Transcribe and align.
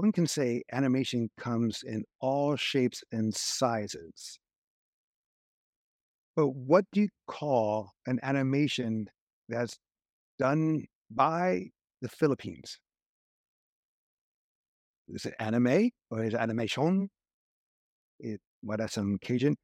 one 0.00 0.12
can 0.12 0.26
say 0.26 0.62
animation 0.72 1.28
comes 1.36 1.82
in 1.82 2.04
all 2.20 2.56
shapes 2.56 3.04
and 3.12 3.34
sizes. 3.34 4.38
But 6.34 6.48
what 6.48 6.86
do 6.92 7.02
you 7.02 7.08
call 7.26 7.90
an 8.06 8.18
animation 8.22 9.10
that's 9.48 9.78
done 10.38 10.86
by 11.10 11.66
the 12.00 12.08
Philippines? 12.08 12.78
Is 15.08 15.26
it 15.26 15.34
anime 15.38 15.90
or 16.10 16.24
is 16.24 16.32
it 16.32 16.40
animation? 16.40 17.10
It 18.20 18.40
what 18.62 18.78
that's 18.78 18.94
some 18.94 19.18
Cajun. 19.20 19.54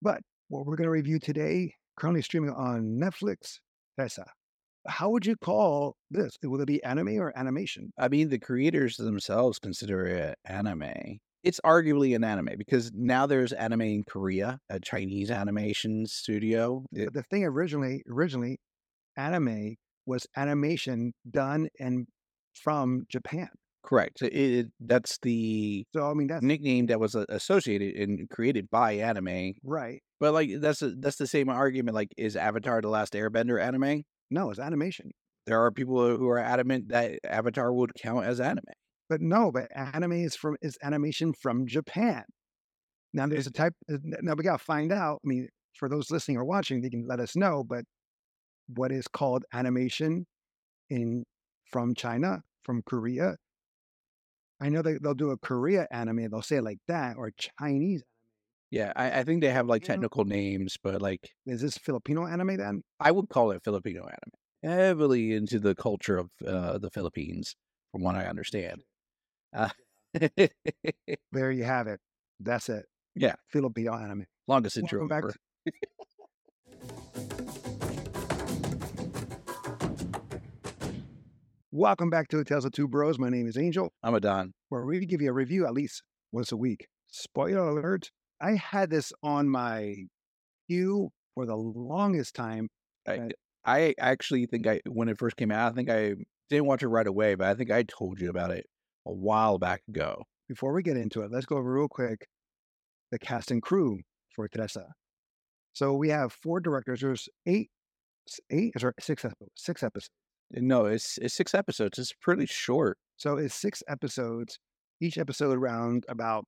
But 0.00 0.22
what 0.48 0.64
we're 0.64 0.76
going 0.76 0.86
to 0.86 0.90
review 0.90 1.18
today, 1.18 1.74
currently 1.98 2.22
streaming 2.22 2.54
on 2.54 2.98
Netflix, 2.98 3.58
Trese. 3.98 4.24
How 4.86 5.10
would 5.10 5.26
you 5.26 5.36
call 5.36 5.96
this? 6.10 6.36
Will 6.42 6.60
it 6.60 6.66
be 6.66 6.82
anime 6.82 7.18
or 7.18 7.32
animation? 7.36 7.92
I 7.98 8.08
mean, 8.08 8.28
the 8.28 8.38
creators 8.38 8.96
themselves 8.96 9.58
consider 9.58 10.06
it 10.06 10.38
anime. 10.44 11.18
It's 11.44 11.60
arguably 11.64 12.14
an 12.14 12.22
anime 12.24 12.50
because 12.56 12.92
now 12.94 13.26
there's 13.26 13.52
anime 13.52 13.80
in 13.82 14.04
Korea, 14.04 14.58
a 14.70 14.78
Chinese 14.80 15.30
animation 15.30 16.06
studio. 16.06 16.84
It- 16.92 17.12
the 17.12 17.22
thing 17.24 17.44
originally, 17.44 18.02
originally, 18.08 18.58
anime 19.16 19.76
was 20.06 20.26
animation 20.36 21.12
done 21.30 21.68
and 21.78 22.06
from 22.54 23.06
Japan. 23.08 23.48
correct. 23.82 24.22
It, 24.22 24.32
it- 24.34 24.72
that's 24.80 25.18
the 25.22 25.84
So 25.94 26.10
I 26.10 26.14
mean 26.14 26.28
that's 26.28 26.42
nickname 26.42 26.86
that 26.86 27.00
was 27.00 27.14
associated 27.14 27.96
and 27.96 28.28
created 28.30 28.70
by 28.70 28.92
anime. 28.94 29.54
right. 29.64 30.02
But 30.20 30.32
like 30.34 30.50
that's 30.60 30.82
a, 30.82 30.90
that's 30.90 31.16
the 31.16 31.26
same 31.26 31.48
argument. 31.48 31.94
Like, 31.94 32.14
is 32.16 32.36
Avatar: 32.36 32.80
The 32.80 32.88
Last 32.88 33.12
Airbender 33.14 33.60
anime? 33.60 34.04
No, 34.32 34.50
it's 34.50 34.58
animation. 34.58 35.10
There 35.46 35.60
are 35.60 35.70
people 35.70 36.16
who 36.16 36.28
are 36.28 36.38
adamant 36.38 36.88
that 36.88 37.18
Avatar 37.24 37.72
would 37.72 37.92
count 37.94 38.24
as 38.24 38.40
anime. 38.40 38.64
But 39.08 39.20
no, 39.20 39.52
but 39.52 39.68
anime 39.74 40.12
is 40.12 40.34
from 40.36 40.56
is 40.62 40.78
animation 40.82 41.34
from 41.34 41.66
Japan. 41.66 42.24
Now 43.12 43.26
there's 43.26 43.46
a 43.46 43.50
type. 43.52 43.74
uh, 43.92 43.98
Now 44.02 44.34
we 44.34 44.44
gotta 44.44 44.58
find 44.64 44.92
out. 44.92 45.20
I 45.24 45.28
mean, 45.28 45.48
for 45.74 45.88
those 45.88 46.10
listening 46.10 46.38
or 46.38 46.44
watching, 46.44 46.80
they 46.80 46.90
can 46.90 47.06
let 47.06 47.20
us 47.20 47.36
know. 47.36 47.62
But 47.64 47.84
what 48.68 48.92
is 48.92 49.06
called 49.08 49.44
animation 49.52 50.26
in 50.90 51.24
from 51.70 51.94
China, 51.94 52.42
from 52.64 52.82
Korea? 52.82 53.36
I 54.60 54.68
know 54.68 54.80
they, 54.82 54.98
they'll 54.98 55.14
do 55.14 55.30
a 55.30 55.36
Korea 55.38 55.86
anime. 55.90 56.30
They'll 56.30 56.42
say 56.42 56.56
it 56.56 56.64
like 56.64 56.78
that 56.88 57.16
or 57.16 57.32
Chinese. 57.58 58.02
Yeah, 58.72 58.90
I, 58.96 59.20
I 59.20 59.24
think 59.24 59.42
they 59.42 59.50
have 59.50 59.66
like 59.66 59.82
technical 59.82 60.24
names, 60.24 60.78
but 60.82 61.02
like 61.02 61.28
Is 61.44 61.60
this 61.60 61.76
Filipino 61.76 62.26
anime 62.26 62.56
then? 62.56 62.82
I 62.98 63.10
would 63.10 63.28
call 63.28 63.50
it 63.50 63.62
Filipino 63.62 64.04
anime. 64.04 64.32
Heavily 64.78 65.34
into 65.34 65.58
the 65.58 65.74
culture 65.74 66.16
of 66.16 66.30
uh, 66.46 66.78
the 66.78 66.88
Philippines, 66.88 67.54
from 67.92 68.02
what 68.02 68.14
I 68.14 68.24
understand. 68.24 68.82
Uh, 69.54 69.68
There 71.32 71.50
you 71.52 71.64
have 71.64 71.86
it. 71.86 72.00
That's 72.40 72.70
it. 72.70 72.86
Yeah. 73.14 73.34
Filipino 73.48 73.92
anime. 73.94 74.24
longest 74.48 74.78
intro 74.78 75.00
Welcome 75.06 75.08
back 75.08 75.24
ever. 75.24 75.34
Welcome 81.70 82.08
back 82.08 82.28
to 82.28 82.42
Tales 82.42 82.64
of 82.64 82.72
Two 82.72 82.88
Bros. 82.88 83.18
My 83.18 83.28
name 83.28 83.46
is 83.46 83.58
Angel. 83.58 83.92
I'm 84.02 84.14
Adan. 84.14 84.54
where 84.70 84.86
we 84.86 85.04
give 85.04 85.20
you 85.20 85.28
a 85.28 85.34
review 85.34 85.66
at 85.66 85.74
least 85.74 86.02
once 86.30 86.52
a 86.52 86.56
week. 86.56 86.86
Spoiler 87.08 87.68
alert, 87.68 88.10
I 88.42 88.56
had 88.56 88.90
this 88.90 89.12
on 89.22 89.48
my 89.48 89.94
queue 90.68 91.10
for 91.34 91.46
the 91.46 91.56
longest 91.56 92.34
time. 92.34 92.68
I, 93.06 93.30
I 93.64 93.94
actually 93.98 94.46
think 94.46 94.66
I 94.66 94.80
when 94.86 95.08
it 95.08 95.18
first 95.18 95.36
came 95.36 95.52
out, 95.52 95.72
I 95.72 95.74
think 95.74 95.88
I 95.88 96.14
didn't 96.50 96.66
watch 96.66 96.82
it 96.82 96.88
right 96.88 97.06
away, 97.06 97.36
but 97.36 97.46
I 97.46 97.54
think 97.54 97.70
I 97.70 97.84
told 97.84 98.20
you 98.20 98.28
about 98.28 98.50
it 98.50 98.66
a 99.06 99.12
while 99.12 99.58
back 99.58 99.82
ago. 99.88 100.24
Before 100.48 100.72
we 100.72 100.82
get 100.82 100.96
into 100.96 101.22
it, 101.22 101.30
let's 101.30 101.46
go 101.46 101.56
over 101.56 101.72
real 101.72 101.88
quick 101.88 102.26
the 103.12 103.18
cast 103.18 103.50
and 103.50 103.62
crew 103.62 104.00
for 104.34 104.48
Trese. 104.48 104.84
So 105.74 105.94
we 105.94 106.08
have 106.08 106.32
four 106.32 106.60
directors. 106.60 107.00
There's 107.00 107.28
eight, 107.46 107.70
eight, 108.50 108.72
sorry, 108.78 108.94
six 108.98 109.24
episodes. 109.24 109.52
Six 109.56 109.82
episodes. 109.82 110.10
Uh, 110.56 110.60
no, 110.62 110.86
it's 110.86 111.18
it's 111.18 111.34
six 111.34 111.54
episodes. 111.54 111.98
It's 111.98 112.12
pretty 112.20 112.46
short. 112.46 112.98
So 113.16 113.36
it's 113.36 113.54
six 113.54 113.82
episodes. 113.88 114.58
Each 115.00 115.16
episode 115.18 115.56
around 115.56 116.04
about 116.08 116.44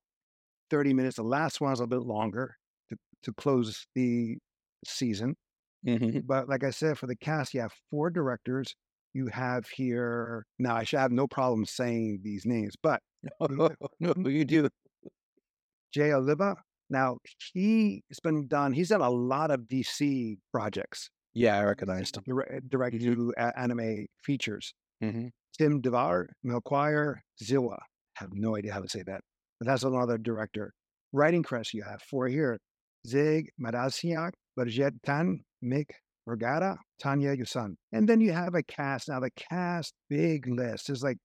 30 0.69 0.93
minutes. 0.93 1.15
The 1.17 1.23
last 1.23 1.61
one 1.61 1.69
one's 1.69 1.79
a 1.79 1.87
bit 1.87 2.01
longer 2.01 2.55
to, 2.89 2.97
to 3.23 3.33
close 3.33 3.87
the 3.95 4.37
season. 4.85 5.35
Mm-hmm. 5.85 6.19
But 6.25 6.49
like 6.49 6.63
I 6.63 6.71
said, 6.71 6.97
for 6.97 7.07
the 7.07 7.15
cast, 7.15 7.53
you 7.53 7.61
have 7.61 7.73
four 7.91 8.09
directors. 8.09 8.75
You 9.13 9.27
have 9.27 9.67
here 9.67 10.45
now. 10.59 10.75
I 10.75 10.83
should 10.83 10.99
have 10.99 11.11
no 11.11 11.27
problem 11.27 11.65
saying 11.65 12.19
these 12.23 12.45
names, 12.45 12.75
but 12.81 13.01
no, 13.49 13.69
you 14.25 14.43
do. 14.45 14.69
Jay 15.93 16.11
Oliva. 16.11 16.55
Now 16.89 17.17
he 17.53 18.03
has 18.09 18.19
been 18.19 18.47
done. 18.47 18.73
He's 18.73 18.89
done 18.89 19.01
a 19.01 19.09
lot 19.09 19.49
of 19.51 19.61
DC 19.61 20.37
projects, 20.51 21.09
Yeah, 21.33 21.57
I 21.57 21.63
recognized 21.63 22.17
him. 22.17 22.23
dire- 22.27 22.59
direct 22.67 22.99
to 23.01 23.33
a- 23.37 23.57
anime 23.59 24.05
features. 24.21 24.73
Mm-hmm. 25.03 25.27
Tim 25.57 25.81
Devar, 25.81 26.27
Melchior 26.43 27.21
Ziwa. 27.43 27.77
Have 28.17 28.29
no 28.33 28.55
idea 28.55 28.73
how 28.73 28.81
to 28.81 28.89
say 28.89 29.01
that, 29.03 29.21
that's 29.61 29.83
another 29.83 30.17
director. 30.17 30.73
Writing 31.13 31.43
credits 31.43 31.73
you 31.73 31.83
have 31.83 32.01
four 32.01 32.27
here: 32.27 32.59
Zig 33.07 33.49
Marasigan, 33.59 34.31
Budjette 34.57 34.97
Tan, 35.03 35.41
Mick 35.63 35.89
Vergara, 36.27 36.77
Tanya 36.99 37.35
Yuson. 37.35 37.75
And 37.91 38.09
then 38.09 38.21
you 38.21 38.33
have 38.33 38.55
a 38.55 38.63
cast. 38.63 39.09
Now 39.09 39.19
the 39.19 39.31
cast, 39.31 39.93
big 40.09 40.47
list. 40.47 40.87
There's 40.87 41.03
like 41.03 41.17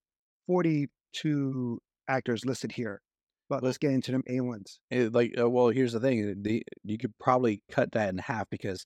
42 0.46 1.78
actors 2.08 2.44
listed 2.44 2.72
here. 2.72 3.00
But 3.48 3.64
let's 3.64 3.78
get 3.78 3.90
into 3.90 4.12
them 4.12 4.22
A 4.28 4.40
ones. 4.40 4.78
It, 4.90 5.12
like, 5.12 5.34
uh, 5.36 5.50
well, 5.50 5.70
here's 5.70 5.92
the 5.92 6.00
thing: 6.00 6.42
the, 6.42 6.62
you 6.84 6.98
could 6.98 7.18
probably 7.18 7.62
cut 7.70 7.92
that 7.92 8.10
in 8.10 8.18
half 8.18 8.48
because 8.48 8.84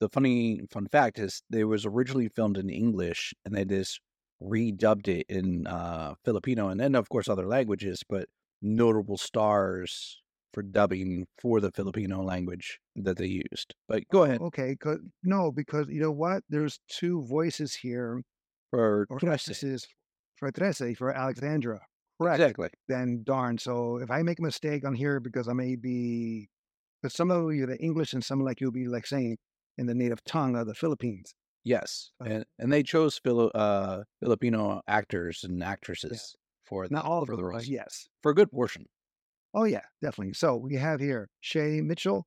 the 0.00 0.08
funny 0.08 0.60
fun 0.72 0.88
fact 0.90 1.20
is 1.20 1.42
it 1.52 1.64
was 1.64 1.86
originally 1.86 2.28
filmed 2.28 2.58
in 2.58 2.68
English 2.68 3.32
and 3.44 3.54
they 3.54 3.64
just 3.64 4.00
redubbed 4.42 5.06
it 5.06 5.24
in 5.28 5.64
uh, 5.68 6.14
Filipino 6.24 6.66
and 6.68 6.80
then 6.80 6.96
of 6.96 7.08
course 7.08 7.28
other 7.28 7.46
languages, 7.46 8.02
but 8.08 8.26
notable 8.62 9.18
stars 9.18 10.22
for 10.54 10.62
dubbing 10.62 11.26
for 11.40 11.60
the 11.60 11.70
Filipino 11.72 12.22
language 12.22 12.78
that 12.96 13.16
they 13.16 13.26
used. 13.26 13.74
But 13.88 14.04
go 14.12 14.24
ahead 14.24 14.40
Okay, 14.40 14.76
no, 15.22 15.50
because 15.50 15.88
you 15.88 16.00
know 16.00 16.12
what? 16.12 16.42
There's 16.48 16.78
two 16.88 17.22
voices 17.22 17.74
here, 17.74 18.22
for 18.70 19.06
or 19.10 19.18
Trese. 19.18 19.46
this 19.46 19.62
is 19.62 19.86
for 20.36 20.50
Trese, 20.52 20.96
for 20.96 21.10
Alexandra. 21.12 21.80
Correct. 22.20 22.40
exactly. 22.40 22.68
then 22.88 23.22
darn. 23.24 23.58
So 23.58 23.96
if 23.96 24.10
I 24.10 24.22
make 24.22 24.38
a 24.38 24.42
mistake 24.42 24.84
on 24.84 24.94
here 24.94 25.18
because 25.18 25.48
I 25.48 25.54
may 25.54 25.74
be, 25.76 26.48
because 27.00 27.14
some 27.14 27.30
of 27.30 27.52
you 27.54 27.66
the 27.66 27.78
English 27.78 28.12
and 28.12 28.22
some 28.22 28.40
like 28.40 28.60
you'll 28.60 28.70
be 28.70 28.86
like 28.86 29.06
saying 29.06 29.38
in 29.78 29.86
the 29.86 29.94
native 29.94 30.22
tongue 30.24 30.54
of 30.54 30.66
the 30.66 30.74
Philippines. 30.74 31.34
Yes, 31.64 32.10
Uh, 32.20 32.24
and 32.24 32.44
and 32.58 32.72
they 32.72 32.82
chose 32.82 33.18
Fili- 33.18 33.50
uh, 33.54 34.02
Filipino 34.20 34.82
actors 34.86 35.42
and 35.44 35.62
actresses 35.64 36.36
for 36.72 36.86
Not 36.90 37.04
all 37.04 37.22
of 37.22 37.28
the 37.28 37.44
roles 37.44 37.68
yes. 37.68 38.08
for 38.22 38.30
a 38.32 38.34
good 38.34 38.50
portion. 38.50 38.86
Oh 39.52 39.64
yeah, 39.64 39.82
definitely. 40.00 40.32
So 40.32 40.56
we 40.56 40.76
have 40.76 41.00
here 41.00 41.28
Shay 41.40 41.82
Mitchell 41.82 42.24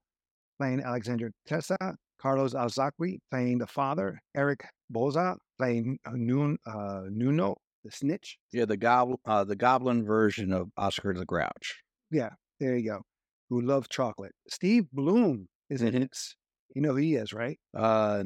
playing 0.59 0.81
Alexander 0.81 1.31
Trese, 1.49 1.75
Carlos 2.21 2.53
Alazraqui 2.53 3.17
playing 3.31 3.57
the 3.57 3.65
father, 3.65 4.19
Eric 4.35 4.65
Bauza 4.93 5.37
playing 5.57 5.97
uh, 6.05 6.11
Nun, 6.13 6.57
uh, 6.67 7.01
Nuno, 7.09 7.55
the 7.83 7.89
snitch. 7.91 8.37
Yeah, 8.53 8.65
the 8.65 8.77
goblin, 8.77 9.17
uh, 9.25 9.43
the 9.45 9.55
goblin 9.55 10.05
version 10.05 10.53
of 10.53 10.69
Oscar 10.77 11.15
the 11.15 11.25
Grouch. 11.25 11.81
Yeah, 12.11 12.29
there 12.59 12.77
you 12.77 12.87
go. 12.91 13.01
Who 13.49 13.61
loves 13.61 13.87
chocolate. 13.87 14.33
Steve 14.47 14.85
Blum 14.93 15.47
is 15.71 15.81
in 15.81 15.93
Mhm. 15.95 16.01
this. 16.09 16.35
You 16.75 16.83
know 16.83 16.89
who 16.91 16.97
he 16.97 17.15
is, 17.15 17.33
right? 17.33 17.57
Uh, 17.73 18.25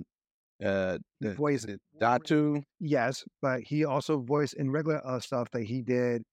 uh, 0.64 0.98
the, 1.22 1.34
Voice 1.34 1.66
Datu. 2.02 2.62
Yes, 2.80 3.24
but 3.42 3.62
he 3.62 3.86
also 3.86 4.20
voiced 4.20 4.56
in 4.56 4.72
regular 4.72 5.02
uh, 5.06 5.20
stuff 5.20 5.50
that 5.52 5.64
he 5.64 5.82
did. 5.82 6.24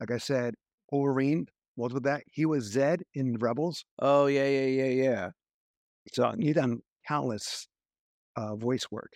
Like 0.00 0.10
I 0.10 0.18
said, 0.18 0.54
Wolverine. 0.90 1.46
Was 1.76 1.92
with 1.92 2.02
that? 2.04 2.22
He 2.26 2.44
was 2.44 2.64
Zeb 2.64 3.02
in 3.14 3.36
Rebels. 3.38 3.84
Oh 4.00 4.26
yeah, 4.26 4.48
yeah, 4.48 4.66
yeah, 4.66 5.02
yeah. 5.04 5.30
So 6.12 6.34
he 6.36 6.52
done 6.52 6.80
countless 7.06 7.68
uh, 8.36 8.56
voice 8.56 8.86
work. 8.90 9.12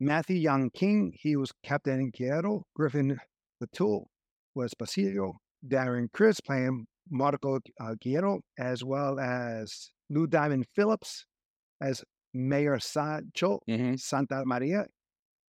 Matthew 0.00 0.36
Yang 0.36 0.70
King. 0.70 1.12
He 1.14 1.36
was 1.36 1.52
Captain 1.62 2.10
Guerrero. 2.10 2.64
Griffin 2.74 3.20
Puatu 3.62 4.06
was 4.54 4.74
Basilio. 4.74 5.34
Darren 5.64 6.10
Criss 6.12 6.40
playing 6.40 6.86
Marco 7.08 7.60
uh, 7.80 7.94
Guerrero, 8.02 8.40
as 8.58 8.82
well 8.82 9.20
as 9.20 9.90
Lou 10.10 10.26
Diamond 10.26 10.66
Phillips 10.74 11.24
as 11.80 12.02
Mayor 12.34 12.78
Sancho. 12.78 13.60
hmm 13.66 13.94
Santa 13.96 14.44
Maria, 14.44 14.86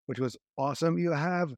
which 0.07 0.19
was 0.19 0.37
awesome. 0.57 0.99
You 0.99 1.13
have 1.13 1.55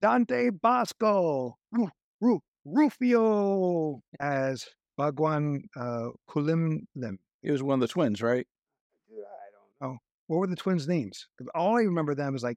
Dante 0.00 0.50
Basco, 0.50 1.56
Ru- 1.72 1.90
Ru- 2.20 2.42
Rufio 2.64 4.00
as 4.20 4.66
Bagwan 4.98 5.62
uh, 5.76 6.10
Kulimlim. 6.28 7.18
He 7.42 7.50
was 7.50 7.62
one 7.62 7.74
of 7.74 7.80
the 7.80 7.88
twins, 7.92 8.22
right? 8.22 8.46
I 9.10 9.14
don't 9.80 9.92
know. 9.92 9.98
What 10.26 10.38
were 10.38 10.46
the 10.46 10.56
twins' 10.56 10.88
names? 10.88 11.26
all 11.54 11.76
I 11.76 11.82
remember 11.82 12.14
them 12.14 12.34
is 12.34 12.42
like 12.42 12.56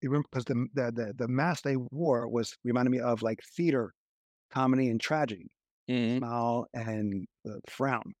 because 0.00 0.44
the, 0.46 0.66
the 0.74 0.92
the 0.92 1.14
the 1.16 1.28
mask 1.28 1.64
they 1.64 1.76
wore 1.76 2.28
was 2.28 2.56
reminded 2.64 2.90
me 2.90 3.00
of 3.00 3.22
like 3.22 3.40
theater, 3.56 3.92
comedy 4.50 4.88
and 4.88 5.00
tragedy, 5.00 5.50
Mhm. 5.88 6.18
smile 6.18 6.66
and 6.74 7.26
uh, 7.48 7.58
frown. 7.68 8.14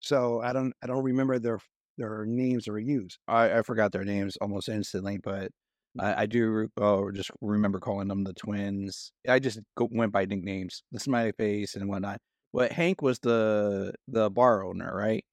So 0.00 0.40
I 0.40 0.52
don't 0.52 0.72
I 0.82 0.86
don't 0.86 1.04
remember 1.04 1.38
their 1.38 1.58
their 1.98 2.24
names 2.26 2.64
that 2.64 2.72
were 2.72 2.78
used. 2.78 3.18
I, 3.28 3.58
I 3.58 3.62
forgot 3.62 3.92
their 3.92 4.04
names 4.04 4.36
almost 4.40 4.68
instantly, 4.68 5.18
but 5.22 5.50
I, 5.98 6.22
I 6.22 6.26
do 6.26 6.68
uh, 6.80 7.02
just 7.14 7.30
remember 7.40 7.80
calling 7.80 8.08
them 8.08 8.24
the 8.24 8.34
twins. 8.34 9.12
I 9.28 9.38
just 9.38 9.60
go, 9.76 9.88
went 9.90 10.12
by 10.12 10.24
nicknames, 10.26 10.82
the 10.92 11.00
smiley 11.00 11.32
face 11.32 11.74
and 11.74 11.88
whatnot. 11.88 12.18
But 12.52 12.72
Hank 12.72 13.02
was 13.02 13.18
the 13.18 13.92
the 14.08 14.30
bar 14.30 14.64
owner, 14.64 14.90
right? 14.94 15.24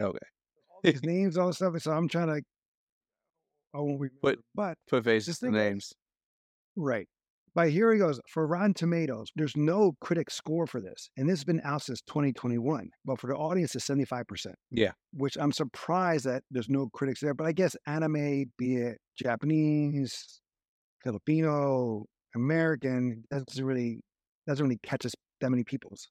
Okay. 0.00 0.18
These 0.82 1.02
names, 1.02 1.36
all 1.36 1.48
this 1.48 1.56
stuff. 1.56 1.78
So 1.80 1.92
I'm 1.92 2.08
trying 2.08 2.28
to. 2.28 2.42
I 3.74 3.78
won't 3.78 4.00
remember. 4.00 4.14
But- 4.22 4.38
but 4.54 4.78
Put 4.88 5.04
faces 5.04 5.38
to 5.40 5.46
is- 5.46 5.52
names. 5.52 5.92
Right. 6.76 7.08
But 7.54 7.70
here 7.70 7.92
he 7.92 7.98
goes. 7.98 8.20
For 8.28 8.46
Rotten 8.46 8.74
Tomatoes, 8.74 9.30
there's 9.34 9.56
no 9.56 9.92
critic 10.00 10.30
score 10.30 10.66
for 10.66 10.80
this. 10.80 11.10
And 11.16 11.28
this 11.28 11.40
has 11.40 11.44
been 11.44 11.60
out 11.64 11.82
since 11.82 12.00
2021. 12.02 12.90
But 13.04 13.18
for 13.18 13.26
the 13.26 13.34
audience, 13.34 13.74
it's 13.74 13.86
75%. 13.88 14.54
Yeah. 14.70 14.92
Which 15.12 15.36
I'm 15.36 15.52
surprised 15.52 16.26
that 16.26 16.42
there's 16.50 16.68
no 16.68 16.88
critics 16.92 17.20
there. 17.20 17.34
But 17.34 17.46
I 17.46 17.52
guess 17.52 17.76
anime, 17.86 18.52
be 18.56 18.76
it 18.76 18.98
Japanese, 19.18 20.40
Filipino, 21.02 22.06
American, 22.34 23.24
doesn't 23.30 23.64
really 23.64 24.00
doesn't 24.46 24.64
really 24.64 24.80
catch 24.82 25.06
us 25.06 25.14
that 25.40 25.50
many 25.50 25.64
people's 25.64 26.08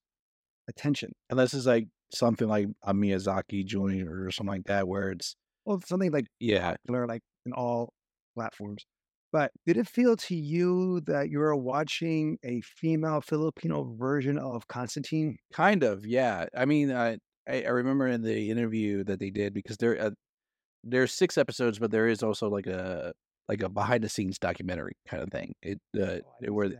attention. 0.68 1.12
Unless 1.30 1.54
it's 1.54 1.66
like 1.66 1.88
something 2.14 2.48
like 2.48 2.68
a 2.84 2.94
Miyazaki 2.94 3.66
joint 3.66 4.08
or 4.08 4.32
something 4.32 4.54
like 4.54 4.66
that, 4.66 4.88
where 4.88 5.12
it's 5.12 5.36
Well, 5.66 5.82
something 5.86 6.12
like 6.12 6.28
yeah, 6.40 6.72
popular, 6.72 7.08
like 7.08 7.22
in 7.46 7.54
all 7.54 7.94
platforms. 8.36 8.86
But 9.32 9.52
did 9.66 9.78
it 9.78 9.88
feel 9.88 10.16
to 10.18 10.36
you 10.36 11.02
that 11.02 11.30
you 11.30 11.40
were 11.40 11.56
watching 11.56 12.38
a 12.44 12.62
female 12.62 13.22
Filipino 13.22 13.84
version 13.96 14.38
of 14.40 14.68
Constantine? 14.68 15.38
kind 15.54 15.84
of 15.84 16.06
yeah. 16.06 16.48
I 16.56 16.66
mean, 16.66 16.92
I 16.92 17.18
I, 17.48 17.64
I 17.64 17.70
remember 17.70 18.08
in 18.08 18.22
the 18.22 18.50
interview 18.52 19.04
that 19.06 19.20
they 19.20 19.30
did 19.32 19.54
because 19.54 19.78
there 19.78 20.00
uh, 20.00 20.12
there's 20.84 21.14
six 21.14 21.38
episodes, 21.38 21.80
but 21.80 21.92
there 21.92 22.08
is 22.08 22.24
also 22.24 22.50
like 22.50 22.68
a 22.68 23.14
like 23.50 23.64
a 23.64 23.70
behind 23.70 24.04
the 24.04 24.10
scenes 24.10 24.40
documentary 24.40 24.94
kind 25.08 25.24
of 25.24 25.30
thing. 25.32 25.54
It 25.64 25.80
uh, 26.00 26.20
where 26.52 26.72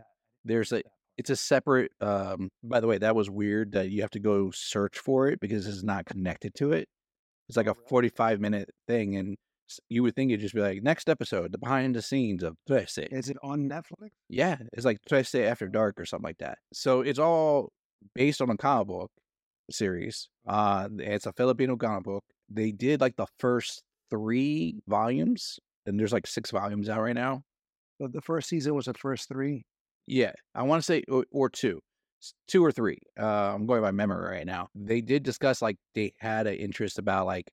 there's 0.44 0.72
a 0.72 0.82
it's 1.18 1.30
a 1.30 1.36
separate 1.36 1.92
um 2.00 2.50
by 2.64 2.80
the 2.80 2.88
way 2.88 2.98
that 2.98 3.16
was 3.16 3.30
weird 3.30 3.72
that 3.72 3.90
you 3.90 4.02
have 4.02 4.10
to 4.12 4.20
go 4.20 4.50
search 4.52 4.98
for 4.98 5.28
it 5.28 5.40
because 5.40 5.66
it's 5.66 5.82
not 5.84 6.06
connected 6.06 6.54
to 6.56 6.72
it 6.72 6.88
it's 7.48 7.56
like 7.56 7.66
Oh, 7.66 7.68
a 7.68 7.74
really? 7.74 7.88
45 7.88 8.40
minute 8.40 8.70
thing 8.86 9.16
and 9.16 9.36
you 9.88 10.02
would 10.02 10.14
think 10.16 10.30
it'd 10.30 10.40
just 10.40 10.54
be 10.54 10.60
like 10.60 10.82
next 10.82 11.08
episode 11.08 11.52
the 11.52 11.58
behind 11.58 11.94
the 11.94 12.02
scenes 12.02 12.42
of 12.42 12.56
Trese. 12.68 13.06
Is 13.12 13.28
it 13.28 13.36
on 13.42 13.68
Netflix? 13.68 14.10
yeah 14.28 14.56
it's 14.72 14.84
like 14.84 14.98
Trese 15.08 15.46
after 15.46 15.68
dark 15.68 16.00
or 16.00 16.04
something 16.06 16.28
like 16.28 16.38
that 16.38 16.58
so 16.72 17.02
it's 17.02 17.18
all 17.18 17.70
based 18.14 18.40
on 18.40 18.50
a 18.50 18.56
comic 18.56 18.88
book 18.88 19.10
series 19.70 20.28
uh 20.48 20.88
it's 20.98 21.26
a 21.26 21.32
filipino 21.32 21.76
comic 21.76 22.02
book 22.04 22.24
they 22.48 22.72
did 22.72 23.00
like 23.00 23.14
the 23.16 23.26
first 23.38 23.82
three 24.10 24.80
volumes 24.88 25.60
and 25.86 25.98
there's 25.98 26.12
like 26.12 26.26
six 26.26 26.50
volumes 26.50 26.88
out 26.88 27.00
right 27.00 27.14
now 27.14 27.42
So 28.00 28.08
the 28.08 28.20
first 28.20 28.48
season 28.48 28.74
was 28.74 28.86
the 28.86 28.94
first 28.94 29.28
three. 29.28 29.64
Yeah, 30.06 30.32
I 30.54 30.62
want 30.64 30.80
to 30.82 30.84
say 30.84 31.04
or, 31.08 31.24
or 31.30 31.48
two, 31.48 31.78
two 32.48 32.64
or 32.64 32.72
three. 32.72 32.98
Uh, 33.18 33.54
I'm 33.54 33.66
going 33.66 33.82
by 33.82 33.92
memory 33.92 34.28
right 34.36 34.46
now. 34.46 34.68
They 34.74 35.00
did 35.02 35.22
discuss 35.22 35.62
like 35.62 35.76
they 35.94 36.14
had 36.18 36.46
an 36.48 36.54
interest 36.54 36.98
about 36.98 37.26
like 37.26 37.46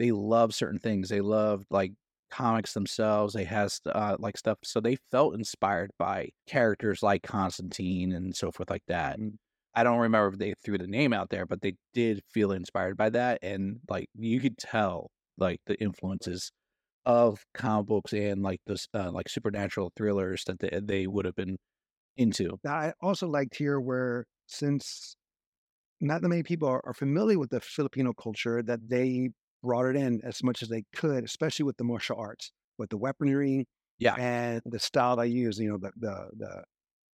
they 0.00 0.12
love 0.12 0.54
certain 0.54 0.78
things. 0.78 1.10
They 1.10 1.20
love 1.20 1.64
like 1.70 1.92
comics 2.30 2.72
themselves. 2.72 3.34
They 3.34 3.44
has 3.44 3.80
uh, 3.86 4.16
like 4.18 4.38
stuff, 4.38 4.58
so 4.64 4.80
they 4.80 4.96
felt 5.12 5.34
inspired 5.34 5.90
by 5.98 6.30
characters 6.46 7.02
like 7.02 7.22
Constantine 7.22 8.12
and 8.12 8.34
so 8.34 8.50
forth 8.50 8.70
like 8.70 8.84
that. 8.88 9.20
Mm. 9.20 9.34
I 9.74 9.84
don't 9.84 9.98
remember 9.98 10.28
if 10.28 10.38
they 10.38 10.54
threw 10.64 10.78
the 10.78 10.86
name 10.86 11.12
out 11.12 11.28
there, 11.28 11.46
but 11.46 11.60
they 11.60 11.74
did 11.92 12.22
feel 12.32 12.50
inspired 12.50 12.96
by 12.96 13.10
that, 13.10 13.40
and 13.42 13.80
like 13.88 14.08
you 14.14 14.40
could 14.40 14.56
tell 14.56 15.10
like 15.36 15.60
the 15.66 15.80
influences 15.80 16.50
of 17.04 17.44
comic 17.52 17.86
books 17.86 18.12
and 18.14 18.42
like 18.42 18.60
this 18.66 18.88
uh, 18.94 19.10
like 19.12 19.28
supernatural 19.28 19.92
thrillers 19.96 20.44
that 20.44 20.60
they, 20.60 20.80
they 20.82 21.06
would 21.06 21.26
have 21.26 21.36
been 21.36 21.58
into. 22.16 22.58
I 22.66 22.94
also 23.02 23.28
liked 23.28 23.56
here 23.56 23.78
where 23.78 24.24
since 24.46 25.14
not 26.00 26.22
that 26.22 26.28
many 26.28 26.42
people 26.42 26.68
are, 26.68 26.80
are 26.86 26.94
familiar 26.94 27.38
with 27.38 27.50
the 27.50 27.60
Filipino 27.60 28.14
culture, 28.14 28.62
that 28.62 28.88
they 28.88 29.30
brought 29.62 29.86
it 29.86 29.96
in 29.96 30.20
as 30.22 30.42
much 30.42 30.62
as 30.62 30.68
they 30.68 30.84
could, 30.94 31.24
especially 31.24 31.64
with 31.64 31.76
the 31.76 31.84
martial 31.84 32.16
arts, 32.18 32.52
with 32.78 32.90
the 32.90 32.96
weaponry, 32.98 33.66
Yeah. 33.98 34.14
and 34.16 34.62
the 34.64 34.78
style 34.78 35.16
they 35.16 35.26
use. 35.28 35.58
You 35.58 35.70
know, 35.70 35.78
the 35.78 35.92
the 35.96 36.30
the 36.36 36.64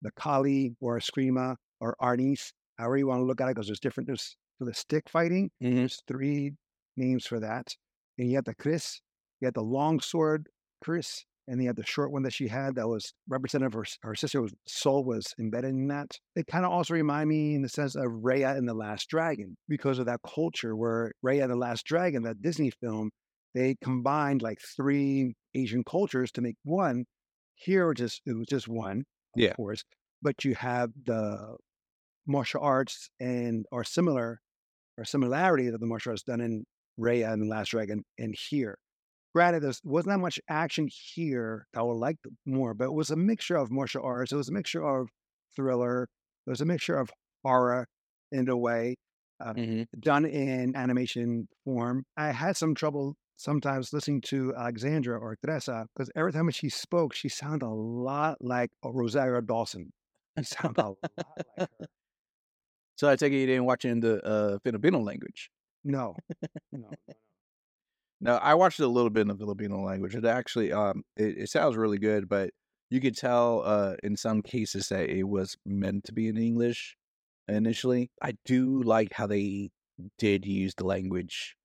the 0.03 0.11
Kali 0.13 0.77
or 0.81 0.99
Eskrima 0.99 1.57
or 1.81 1.97
Arnis, 2.01 2.53
however 2.79 2.97
you 2.99 3.07
want 3.07 3.21
to 3.21 3.25
look 3.25 3.41
at 3.41 3.49
it, 3.49 3.55
because 3.55 3.67
there's 3.69 3.81
different. 3.81 4.07
There's 4.09 4.37
for 4.59 4.67
the 4.67 4.75
stick 4.75 5.09
fighting, 5.09 5.51
Mhm. 5.63 5.75
there's 5.77 6.03
three 6.07 6.53
names 6.97 7.27
for 7.27 7.41
that, 7.41 7.75
and 8.19 8.29
you 8.29 8.37
have 8.37 8.45
the 8.45 8.55
Chris, 8.55 9.01
you 9.41 9.47
had 9.47 9.55
the 9.55 9.63
long 9.63 9.99
sword 10.01 10.49
Chris, 10.81 11.25
and 11.47 11.61
you 11.61 11.69
had 11.69 11.77
the 11.77 11.85
short 11.87 12.11
one 12.13 12.23
that 12.23 12.33
she 12.33 12.49
had 12.49 12.75
that 12.77 12.89
was 12.89 13.13
representative 13.29 13.75
of 13.75 13.87
her, 13.87 14.09
her 14.09 14.15
sister 14.15 14.41
was 14.43 14.55
soul 14.67 15.05
was 15.05 15.35
embedded 15.39 15.71
in 15.71 15.89
that. 15.89 16.19
It 16.37 16.47
kind 16.47 16.65
of 16.65 16.73
also 16.73 16.95
remind 16.95 17.29
me 17.29 17.55
in 17.55 17.63
the 17.63 17.69
sense 17.69 17.95
of 17.97 18.05
Raya 18.05 18.57
and 18.57 18.69
the 18.69 18.75
Last 18.75 19.09
Dragon 19.09 19.57
because 19.69 19.99
of 19.99 20.07
that 20.07 20.21
culture 20.27 20.75
where 20.77 21.13
Raya 21.25 21.43
and 21.45 21.53
the 21.53 21.57
Last 21.57 21.85
Dragon, 21.87 22.23
that 22.25 22.43
Disney 22.43 22.71
film, 22.71 23.11
they 23.55 23.77
combined 23.83 24.43
like 24.43 24.59
three 24.61 25.35
Asian 25.55 25.85
cultures 25.85 26.33
to 26.33 26.41
make 26.43 26.57
one. 26.65 27.05
Here, 27.55 27.91
it 27.93 27.97
just 27.97 28.23
it 28.27 28.33
was 28.37 28.47
just 28.49 28.69
one, 28.69 29.05
of 29.37 29.43
Yeah. 29.43 29.55
course, 29.57 29.85
but 30.23 30.45
you 30.45 30.55
have 30.57 30.91
the 31.05 31.57
martial 32.27 32.61
arts 32.63 33.11
and 33.21 33.67
are 33.73 33.85
similar 33.85 34.41
or 34.99 35.05
similarity 35.05 35.69
of 35.69 35.81
the 35.81 35.87
martial 35.87 36.13
arts 36.13 36.23
done 36.23 36.41
in 36.41 36.65
Raya 36.99 37.33
and 37.33 37.43
the 37.43 37.47
Last 37.49 37.71
Dragon 37.71 38.05
and 38.19 38.35
here. 38.51 38.79
Granted, 39.35 39.61
there 39.63 39.73
wasn't 39.85 40.13
that 40.15 40.19
much 40.21 40.41
action 40.49 40.89
here 40.91 41.67
that 41.73 41.81
I 41.81 41.83
would 41.83 41.95
like 41.95 42.19
more, 42.47 42.73
but 42.75 42.85
it 42.87 42.93
was 42.95 43.11
a 43.11 43.17
mixture 43.17 43.57
of 43.57 43.71
martial 43.71 44.03
arts. 44.05 44.33
It 44.33 44.37
was 44.37 44.49
a 44.49 44.53
mixture 44.53 44.85
of 44.85 45.11
thriller. 45.57 46.09
It 46.47 46.51
was 46.51 46.61
a 46.61 46.65
mixture 46.67 46.97
of 46.97 47.11
horror 47.45 47.89
in 48.31 48.49
a 48.49 48.57
way, 48.57 48.97
Mhm. 49.57 49.85
done 49.99 50.25
in 50.25 50.77
animation 50.77 51.49
form. 51.65 52.05
I 52.17 52.31
had 52.33 52.57
some 52.57 52.75
trouble 52.75 53.17
sometimes 53.37 53.93
listening 53.93 54.21
to 54.23 54.55
Alexandra 54.55 55.19
or 55.19 55.37
Trese 55.45 55.87
because 55.95 56.11
every 56.17 56.33
time 56.33 56.51
she 56.51 56.69
spoke, 56.69 57.15
she 57.15 57.29
sounded 57.29 57.67
a 57.67 57.69
lot 57.69 58.39
like 58.41 58.71
Rosario 58.85 59.41
Dawson. 59.41 59.93
She 60.39 60.45
sounded 60.45 60.79
a 60.81 60.89
lot 60.91 60.99
like 61.59 61.69
her. 61.81 61.87
So 62.97 63.09
I 63.11 63.17
take 63.17 63.33
it 63.33 63.39
you 63.39 63.47
didn't 63.47 63.65
watch 63.65 63.85
it 63.85 63.91
in 63.91 64.01
the 64.01 64.25
uh, 64.25 64.59
Filipino 64.65 65.01
language. 65.01 65.51
No, 65.85 66.21
no, 66.73 66.97
no. 68.25 68.37
I 68.37 68.55
watched 68.55 68.81
a 68.81 68.89
little 68.89 69.11
bit 69.11 69.23
in 69.23 69.29
the 69.29 69.37
Filipino 69.37 69.83
language. 69.83 70.15
It 70.15 70.25
actually, 70.25 70.73
um, 70.73 71.03
it, 71.17 71.39
it 71.39 71.51
sounds 71.51 71.77
really 71.77 71.99
good, 71.99 72.29
but 72.29 72.51
you 72.91 73.01
could 73.01 73.17
tell, 73.17 73.63
uh, 73.65 73.95
in 74.03 74.17
some 74.17 74.43
cases 74.43 74.89
that 74.89 75.09
it 75.09 75.25
was 75.25 75.57
meant 75.65 76.05
to 76.05 76.13
be 76.13 76.29
in 76.29 76.37
English 76.37 76.97
initially. 77.49 78.11
I 78.23 78.35
do 78.45 78.83
like 78.83 79.13
how 79.13 79.27
they 79.27 79.71
did 80.19 80.45
use 80.47 80.75
the 80.75 80.87
language, 80.87 81.57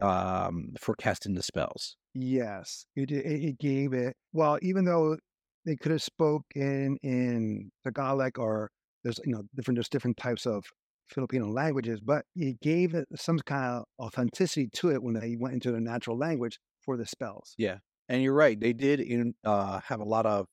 um, 0.00 0.74
for 0.80 0.94
casting 0.94 1.34
the 1.34 1.42
spells. 1.42 1.96
Yes, 2.14 2.86
it, 2.96 3.10
it 3.12 3.58
gave 3.58 3.92
it. 3.92 4.16
Well, 4.32 4.58
even 4.62 4.84
though 4.84 5.16
they 5.64 5.76
could 5.76 5.92
have 5.92 6.02
spoken 6.02 6.42
in 6.52 6.98
in 7.02 7.70
Tagalog 7.84 8.38
or 8.38 8.70
there's 9.04 9.20
you 9.24 9.32
know 9.32 9.42
different 9.54 9.76
there's 9.76 9.88
different 9.88 10.16
types 10.16 10.46
of 10.46 10.64
Filipino 11.10 11.48
languages, 11.48 12.00
but 12.00 12.24
it 12.36 12.60
gave 12.60 12.94
it 12.94 13.08
some 13.16 13.38
kind 13.40 13.78
of 13.78 13.84
authenticity 13.98 14.68
to 14.74 14.90
it 14.90 15.02
when 15.02 15.14
they 15.14 15.36
went 15.36 15.54
into 15.54 15.72
the 15.72 15.80
natural 15.80 16.16
language 16.18 16.58
for 16.80 16.96
the 16.96 17.06
spells. 17.06 17.58
Yeah, 17.58 17.78
and 18.08 18.22
you're 18.22 18.34
right; 18.34 18.58
they 18.58 18.72
did 18.72 19.00
in, 19.00 19.34
uh, 19.44 19.80
have 19.80 20.00
a 20.00 20.04
lot 20.04 20.26
of 20.26 20.46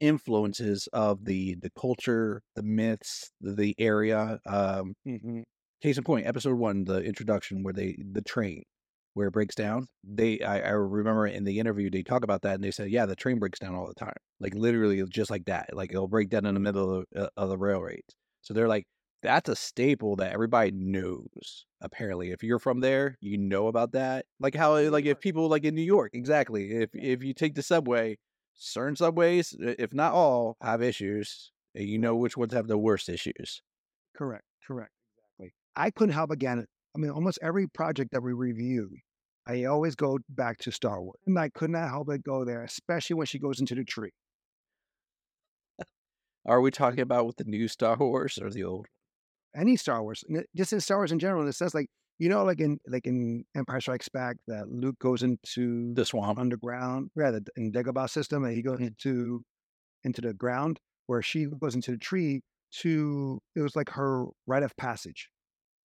influences 0.00 0.88
of 0.92 1.24
the 1.24 1.56
the 1.56 1.70
culture, 1.78 2.42
the 2.56 2.62
myths, 2.64 3.32
the, 3.40 3.54
the 3.54 3.76
area. 3.78 4.40
Um, 4.46 4.94
Mm-hmm. 5.06 5.42
case 5.82 5.98
in 5.98 6.04
point, 6.04 6.26
episode 6.26 6.58
one, 6.58 6.84
the 6.84 7.02
introduction 7.02 7.62
where 7.62 7.74
they 7.74 7.96
the 8.12 8.22
train 8.22 8.64
where 9.14 9.28
it 9.28 9.32
breaks 9.32 9.54
down. 9.54 9.86
They 10.04 10.40
I, 10.40 10.60
I 10.60 10.70
remember 10.70 11.26
in 11.26 11.44
the 11.44 11.58
interview 11.60 11.90
they 11.90 12.02
talk 12.02 12.24
about 12.24 12.42
that 12.42 12.54
and 12.56 12.64
they 12.64 12.70
said, 12.70 12.90
yeah, 12.90 13.06
the 13.06 13.16
train 13.16 13.38
breaks 13.38 13.58
down 13.58 13.74
all 13.74 13.86
the 13.88 13.94
time, 13.94 14.14
like 14.40 14.54
literally 14.54 15.02
just 15.10 15.30
like 15.30 15.46
that. 15.46 15.70
Like 15.74 15.90
it'll 15.92 16.08
break 16.08 16.30
down 16.30 16.46
in 16.46 16.54
the 16.54 16.60
middle 16.60 17.00
of, 17.00 17.06
uh, 17.16 17.28
of 17.36 17.48
the 17.50 17.58
railroads. 17.58 18.16
So 18.42 18.54
they're 18.54 18.68
like, 18.68 18.86
that's 19.22 19.48
a 19.48 19.56
staple 19.56 20.16
that 20.16 20.32
everybody 20.32 20.70
knows. 20.72 21.66
Apparently, 21.80 22.30
if 22.30 22.42
you're 22.42 22.58
from 22.58 22.80
there, 22.80 23.16
you 23.20 23.36
know 23.36 23.66
about 23.68 23.92
that. 23.92 24.26
Like 24.40 24.54
how 24.54 24.74
eh, 24.76 24.90
like 24.90 25.06
if 25.06 25.20
people 25.20 25.48
like 25.48 25.64
in 25.64 25.74
New 25.74 25.82
York, 25.82 26.10
exactly. 26.14 26.70
If 26.72 26.90
if 26.94 27.22
you 27.22 27.34
take 27.34 27.54
the 27.54 27.62
subway, 27.62 28.18
certain 28.54 28.96
subways, 28.96 29.56
if 29.58 29.92
not 29.92 30.12
all, 30.12 30.56
have 30.62 30.82
issues. 30.82 31.52
and 31.74 31.88
You 31.88 31.98
know 31.98 32.16
which 32.16 32.36
ones 32.36 32.52
have 32.52 32.68
the 32.68 32.78
worst 32.78 33.08
issues. 33.08 33.62
Correct, 34.16 34.44
correct, 34.66 34.92
exactly. 35.16 35.54
I 35.76 35.90
couldn't 35.90 36.14
help 36.14 36.30
again. 36.30 36.66
I 36.96 36.98
mean, 36.98 37.10
almost 37.10 37.38
every 37.42 37.68
project 37.68 38.12
that 38.12 38.22
we 38.22 38.32
review, 38.32 38.90
I 39.46 39.64
always 39.64 39.94
go 39.94 40.18
back 40.28 40.58
to 40.58 40.72
Star 40.72 41.00
Wars, 41.02 41.20
and 41.26 41.38
I 41.38 41.48
could 41.48 41.70
not 41.70 41.88
help 41.88 42.08
but 42.08 42.22
go 42.22 42.44
there, 42.44 42.62
especially 42.62 43.14
when 43.14 43.26
she 43.26 43.38
goes 43.38 43.60
into 43.60 43.74
the 43.74 43.84
tree. 43.84 44.12
Are 46.46 46.60
we 46.60 46.70
talking 46.70 47.00
about 47.00 47.26
with 47.26 47.36
the 47.36 47.44
new 47.44 47.68
Star 47.68 47.96
Wars 47.96 48.38
or 48.40 48.50
the 48.50 48.64
old? 48.64 48.86
Any 49.56 49.76
Star 49.76 50.02
Wars, 50.02 50.24
just 50.56 50.72
in 50.72 50.80
Star 50.80 50.98
Wars 50.98 51.12
in 51.12 51.18
general, 51.18 51.40
in 51.42 51.46
the 51.46 51.52
sense 51.52 51.74
like 51.74 51.88
you 52.18 52.28
know, 52.28 52.44
like 52.44 52.60
in 52.60 52.78
like 52.86 53.06
in 53.06 53.44
Empire 53.56 53.80
Strikes 53.80 54.08
Back, 54.08 54.36
that 54.48 54.68
Luke 54.68 54.98
goes 55.00 55.22
into 55.22 55.94
The 55.94 56.04
swamp. 56.04 56.38
underground, 56.38 57.10
yeah, 57.16 57.30
the 57.30 57.46
in 57.56 57.72
Dagobah 57.72 58.10
system, 58.10 58.44
and 58.44 58.54
he 58.54 58.62
goes 58.62 58.80
Mhm. 58.80 58.88
into 58.88 59.44
into 60.04 60.20
the 60.22 60.34
ground 60.34 60.80
where 61.06 61.22
she 61.22 61.46
goes 61.46 61.74
into 61.74 61.92
the 61.92 61.98
tree 61.98 62.42
to 62.72 63.40
it 63.56 63.60
was 63.62 63.76
like 63.76 63.90
her 63.90 64.26
rite 64.46 64.62
of 64.64 64.76
passage, 64.76 65.30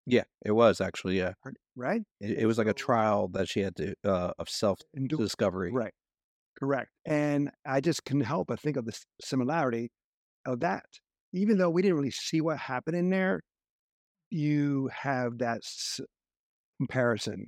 Yeah, 0.06 0.24
it 0.46 0.51
was 0.51 0.82
actually. 0.82 1.18
Yeah, 1.18 1.34
her- 1.44 1.53
right? 1.75 2.03
it, 2.20 2.39
it 2.39 2.46
was 2.46 2.58
like 2.58 2.68
a 2.68 2.74
trial 2.74 3.27
that 3.30 3.50
she 3.50 3.62
had 3.62 3.75
to 3.77 3.96
uh, 4.03 4.34
of 4.39 4.50
self 4.50 4.80
discovery. 5.18 5.72
Right. 5.72 5.94
Correct. 6.60 6.91
And 7.06 7.51
I 7.65 7.82
just 7.82 8.06
couldn't 8.06 8.24
help 8.24 8.48
but 8.50 8.60
think 8.60 8.77
of 8.77 8.86
the 8.86 9.00
similarity 9.22 9.91
of 10.46 10.62
that. 10.62 10.86
Even 11.34 11.58
though 11.58 11.70
we 11.70 11.82
didn't 11.82 11.98
really 11.98 12.12
see 12.12 12.41
what 12.41 12.58
happened 12.60 12.98
in 12.98 13.10
there, 13.10 13.41
you 14.32 14.90
have 14.94 15.38
that 15.40 15.58
s- 15.58 16.02
comparison 16.80 17.48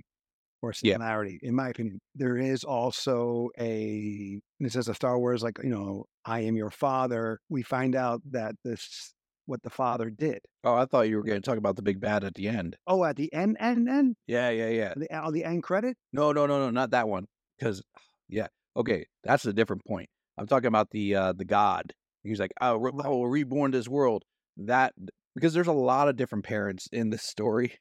or 0.61 0.73
Yeah. 0.81 0.93
similarity, 0.93 1.39
in 1.41 1.55
my 1.55 1.69
opinion. 1.69 1.99
There 2.15 2.37
is 2.37 2.63
also 2.63 3.49
a, 3.59 4.39
and 4.59 4.67
it 4.67 4.71
says 4.71 4.87
a 4.87 4.93
Star 4.93 5.19
Wars, 5.19 5.43
like, 5.43 5.59
you 5.63 5.69
know, 5.69 6.05
I 6.25 6.41
am 6.41 6.55
your 6.55 6.69
father. 6.71 7.39
We 7.49 7.63
find 7.63 7.95
out 7.95 8.21
that 8.31 8.55
this, 8.63 9.13
what 9.45 9.61
the 9.63 9.69
father 9.69 10.09
did. 10.09 10.39
Oh, 10.63 10.75
I 10.75 10.85
thought 10.85 11.09
you 11.09 11.17
were 11.17 11.23
going 11.23 11.41
to 11.41 11.45
talk 11.45 11.57
about 11.57 11.75
the 11.75 11.81
big 11.81 11.99
bad 11.99 12.23
at 12.23 12.35
the 12.35 12.47
end. 12.47 12.77
Oh, 12.87 13.03
at 13.03 13.17
the 13.17 13.31
end, 13.33 13.57
end, 13.59 13.89
end, 13.89 14.15
Yeah, 14.25 14.49
yeah, 14.51 14.69
yeah. 14.69 14.93
the, 14.95 15.13
on 15.13 15.33
the 15.33 15.43
end 15.43 15.63
credit? 15.63 15.97
No, 16.13 16.31
no, 16.31 16.45
no, 16.45 16.59
no, 16.59 16.69
not 16.69 16.91
that 16.91 17.09
one. 17.09 17.25
Because, 17.57 17.83
yeah, 18.29 18.47
okay, 18.77 19.05
that's 19.23 19.45
a 19.45 19.51
different 19.53 19.83
point. 19.85 20.09
I'm 20.37 20.47
talking 20.47 20.67
about 20.67 20.89
the 20.91 21.13
uh 21.15 21.33
the 21.33 21.45
God. 21.45 21.93
He's 22.23 22.39
like, 22.39 22.53
oh. 22.61 22.89
I 23.03 23.07
will 23.09 23.27
reborn 23.27 23.71
this 23.71 23.87
world. 23.87 24.23
That 24.57 24.93
because 25.35 25.53
there's 25.53 25.67
a 25.67 25.73
lot 25.73 26.07
of 26.09 26.15
different 26.17 26.45
parents 26.45 26.87
in 26.91 27.09
this 27.09 27.23
story. 27.23 27.79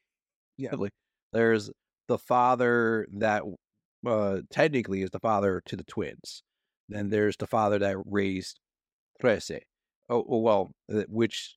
Yeah. 0.56 0.76
Like, 0.76 0.92
there's 1.32 1.70
the 2.08 2.18
father 2.18 3.06
that 3.12 3.42
uh 4.06 4.42
technically 4.50 5.02
is 5.02 5.10
the 5.10 5.20
father 5.20 5.62
to 5.66 5.76
the 5.76 5.84
twins. 5.84 6.42
Then 6.88 7.10
there's 7.10 7.36
the 7.38 7.46
father 7.46 7.78
that 7.80 7.96
raised 8.06 8.60
Trese. 9.22 9.60
Oh, 10.08 10.24
oh, 10.28 10.38
well, 10.40 10.72
uh, 10.92 11.04
which 11.08 11.56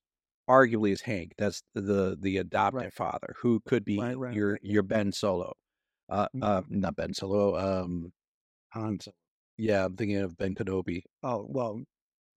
arguably 0.49 0.91
is 0.91 1.01
Hank. 1.01 1.33
That's 1.37 1.61
the 1.75 2.17
the 2.19 2.37
adopted 2.37 2.75
Right. 2.75 2.93
father 2.93 3.35
who 3.39 3.61
could 3.67 3.85
be 3.85 3.97
Right, 3.97 4.17
right, 4.17 4.37
your 4.37 4.59
your 4.63 4.83
Ben 4.83 5.11
Solo. 5.11 5.53
Uh, 6.09 6.27
uh, 6.41 6.61
Mhm. 6.69 6.69
not 6.69 6.95
Ben 6.95 7.13
Solo. 7.13 7.57
Um, 7.57 8.13
Han 8.73 8.99
yeah, 9.57 9.85
I'm 9.85 9.95
thinking 9.97 10.17
of 10.17 10.37
Ben 10.37 10.55
Kenobi, 10.55 11.03
Oh, 11.23 11.45
well, 11.49 11.83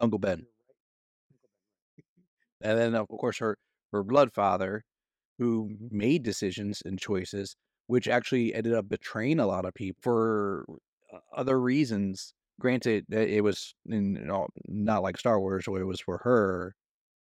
Uncle 0.00 0.18
Ben, 0.18 0.46
and 2.60 2.78
then 2.78 2.94
of 2.94 3.08
course 3.08 3.38
her 3.38 3.56
her 3.92 4.02
blood 4.04 4.32
father, 4.34 4.82
who 5.38 5.70
Mhm. 5.70 5.90
made 5.90 6.22
decisions 6.24 6.82
and 6.84 6.98
choices, 7.00 7.56
which 7.88 8.08
actually 8.08 8.54
ended 8.54 8.74
up 8.74 8.88
betraying 8.88 9.40
a 9.40 9.46
lot 9.46 9.64
of 9.66 9.74
people 9.74 10.00
for 10.02 10.66
other 11.32 11.60
reasons. 11.60 12.34
Granted, 12.60 13.06
it 13.12 13.42
was 13.44 13.74
in, 13.86 14.16
you 14.16 14.24
know, 14.26 14.48
not 14.68 15.02
like 15.02 15.16
Star 15.18 15.40
Wars, 15.40 15.68
where 15.68 15.80
it 15.82 15.86
was 15.86 16.00
for 16.00 16.18
her, 16.24 16.74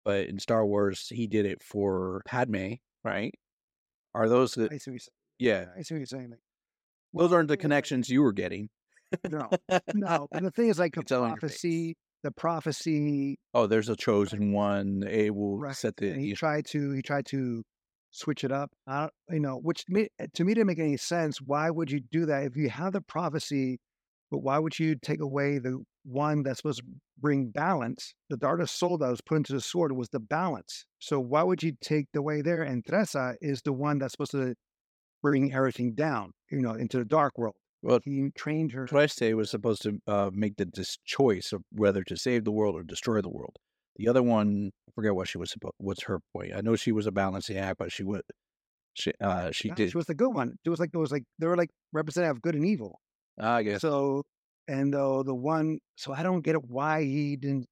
but 0.05 0.27
in 0.29 0.39
Star 0.39 0.65
Wars, 0.65 1.09
he 1.09 1.27
did 1.27 1.45
it 1.45 1.63
for 1.63 2.21
Padme, 2.25 2.75
right? 3.03 3.33
Are 4.15 4.29
those 4.29 4.55
the 4.55 4.69
I 4.69 4.77
see 4.77 4.91
what 4.91 4.93
you're 4.93 4.99
saying. 4.99 5.13
yeah? 5.39 5.73
I 5.77 5.81
see 5.83 5.93
what 5.95 5.99
you're 5.99 6.05
saying. 6.07 6.31
Like, 6.31 6.39
Those 7.13 7.33
aren't 7.33 7.49
the 7.49 7.57
thing 7.57 7.63
is, 7.63 7.73
like, 7.75 7.87
connections 7.87 8.09
you 8.09 8.21
were 8.23 8.33
getting. 8.33 8.69
No, 9.25 9.55
no. 9.93 10.27
And 10.33 10.45
the 10.45 10.51
thing 10.51 10.67
is, 10.69 10.79
like, 10.79 10.95
the 10.95 11.03
It's 11.03 11.11
all 11.11 11.25
in 11.25 11.33
your 11.33 11.41
face. 11.41 11.59
prophecy, 11.61 11.95
the 12.23 12.31
prophecy, 12.31 13.37
Oh, 13.53 13.67
there's 13.67 13.89
a 13.89 13.95
chosen 13.95 14.51
one. 14.53 15.03
It 15.03 15.35
will 15.35 15.59
right? 15.59 15.75
set 15.75 15.97
the. 15.97 16.09
And 16.11 16.21
he 16.21 16.33
tried 16.33 16.65
to, 16.67 16.91
he 16.91 17.01
tried 17.01 17.25
to 17.27 17.63
switch 18.11 18.43
it 18.43 18.51
up. 18.51 18.71
I 18.87 19.01
don't, 19.01 19.13
you 19.29 19.39
know, 19.39 19.57
which 19.57 19.83
ma- 19.89 20.05
eh, 20.19 20.27
to 20.33 20.43
me 20.43 20.53
didn't 20.53 20.67
make 20.67 20.79
any 20.79 20.97
sense. 20.97 21.39
Why 21.41 21.69
would 21.69 21.91
you 21.91 21.99
do 21.99 22.25
that 22.25 22.43
if 22.43 22.55
you 22.55 22.69
have 22.69 22.93
the 22.93 23.01
prophecy? 23.01 23.79
But 24.31 24.39
why 24.39 24.57
would 24.57 24.79
you 24.79 24.95
take 24.95 25.21
away 25.21 25.59
the 25.59 25.83
one 26.03 26.41
that's 26.41 26.57
supposed 26.57 26.79
to 26.79 26.85
bring 27.19 27.49
balance? 27.49 28.15
The 28.29 28.37
dart 28.37 28.61
of 28.61 28.69
soul 28.69 28.97
that 28.97 29.09
was 29.09 29.21
put 29.21 29.35
into 29.35 29.53
the 29.53 29.61
sword 29.61 29.91
was 29.91 30.09
the 30.09 30.19
balance. 30.19 30.85
So 30.99 31.19
why 31.19 31.43
would 31.43 31.61
you 31.61 31.73
take 31.81 32.07
the 32.13 32.21
way 32.23 32.41
there? 32.41 32.63
And 32.63 32.83
Trese 32.83 33.35
is 33.41 33.61
the 33.61 33.73
one 33.73 33.99
that's 33.99 34.13
supposed 34.13 34.31
to 34.31 34.55
bring 35.21 35.53
everything 35.53 35.93
down, 35.93 36.31
you 36.49 36.61
know, 36.61 36.73
into 36.73 36.97
the 36.97 37.05
dark 37.05 37.37
world. 37.37 37.55
Well, 37.83 37.99
He 38.03 38.31
trained 38.31 38.71
her. 38.71 38.85
Trese 38.87 39.35
was 39.35 39.51
supposed 39.51 39.81
to 39.83 39.99
uh, 40.07 40.31
make 40.33 40.55
the 40.57 40.65
dis- 40.65 40.97
choice 41.05 41.53
of 41.53 41.63
whether 41.71 42.03
to 42.05 42.17
save 42.17 42.43
the 42.45 42.51
world 42.51 42.75
or 42.75 42.83
destroy 42.83 43.21
the 43.21 43.29
world. 43.29 43.57
The 43.97 44.07
other 44.07 44.23
one, 44.23 44.71
I 44.89 44.91
forget 44.95 45.15
what 45.15 45.27
she 45.27 45.37
was 45.37 45.51
supposed. 45.51 45.75
What's 45.77 46.03
her 46.03 46.19
point? 46.33 46.53
I 46.55 46.61
know 46.61 46.75
she 46.75 46.91
was 46.91 47.05
a 47.07 47.11
balancing 47.11 47.57
act, 47.57 47.77
but 47.79 47.91
she 47.91 48.03
would. 48.03 48.23
She 48.95 49.11
uh 49.21 49.51
she 49.51 49.69
Yeah, 49.69 49.75
did. 49.75 49.91
She 49.91 49.97
was 49.97 50.05
the 50.07 50.15
good 50.15 50.33
one. 50.33 50.55
It 50.63 50.69
was 50.69 50.79
like 50.79 50.91
it 50.93 50.97
was 50.97 51.11
like 51.11 51.23
they 51.39 51.47
were 51.47 51.57
like 51.57 51.69
representative 51.91 52.37
of 52.37 52.41
good 52.41 52.55
and 52.55 52.65
evil. 52.65 52.99
I 53.37 53.63
guess 53.63 53.81
So 53.81 54.23
and 54.67 54.93
though 54.93 55.23
the 55.23 55.35
one 55.35 55.79
so 55.97 56.13
I 56.13 56.23
don't 56.23 56.41
get 56.41 56.55
it 56.55 56.65
why 56.65 57.03
he 57.03 57.35
didn't 57.37 57.67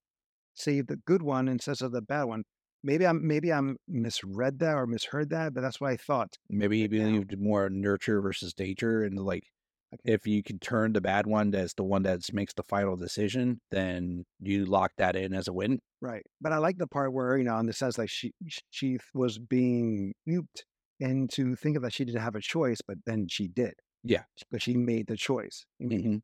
save 0.56 0.88
the 0.88 0.98
good 0.98 1.22
one 1.24 1.48
instead 1.50 1.82
of 1.82 1.92
the 1.94 2.02
bad 2.02 2.26
one. 2.26 2.44
Maybe 2.84 3.08
I'm 3.08 3.28
maybe 3.28 3.54
I'm 3.54 3.78
misread 3.88 4.60
that 4.60 4.76
or 4.76 4.88
misheard 4.88 5.30
that, 5.32 5.54
but 5.54 5.62
that's 5.62 5.82
what 5.82 5.92
I 5.92 5.98
thought. 5.98 6.38
maybe 6.50 6.82
he 6.82 6.88
believed 6.88 7.38
more 7.40 7.70
nurture 7.70 8.22
versus 8.22 8.54
nature, 8.58 9.04
and 9.04 9.18
like 9.20 9.44
Okay. 9.94 10.04
if 10.04 10.26
you 10.28 10.44
can 10.44 10.60
turn 10.60 10.94
the 10.94 11.02
bad 11.02 11.28
one 11.28 11.54
as 11.56 11.74
the 11.76 11.84
one 11.84 12.04
that 12.04 12.32
makes 12.34 12.54
the 12.54 12.64
final 12.64 12.96
decision, 12.96 13.60
then 13.72 14.26
you 14.40 14.66
lock 14.66 14.92
that 14.98 15.16
in 15.16 15.34
as 15.34 15.48
a 15.48 15.54
win. 15.54 15.80
Right. 16.02 16.26
But 16.40 16.52
I 16.52 16.58
like 16.58 16.78
the 16.78 16.88
part 16.88 17.14
where, 17.14 17.38
you 17.38 17.44
know, 17.44 17.58
in 17.60 17.68
the 17.68 17.74
sense 17.74 17.98
like 17.98 18.10
she 18.10 18.34
she 18.72 18.98
was 19.14 19.38
being 19.38 20.14
duped 20.26 20.66
into 21.00 21.56
thinking 21.56 21.82
that 21.84 21.94
she 21.94 22.06
didn't 22.06 22.22
have 22.22 22.36
a 22.36 22.42
choice, 22.42 22.80
but 22.86 22.98
then 23.06 23.28
she 23.28 23.48
did. 23.48 23.76
Yeah. 24.04 24.26
But 24.52 24.62
she 24.64 24.76
made 24.78 25.08
the 25.08 25.18
choice. 25.18 25.66
I 25.82 25.86
mean, 25.86 25.90
hmm 25.90 26.22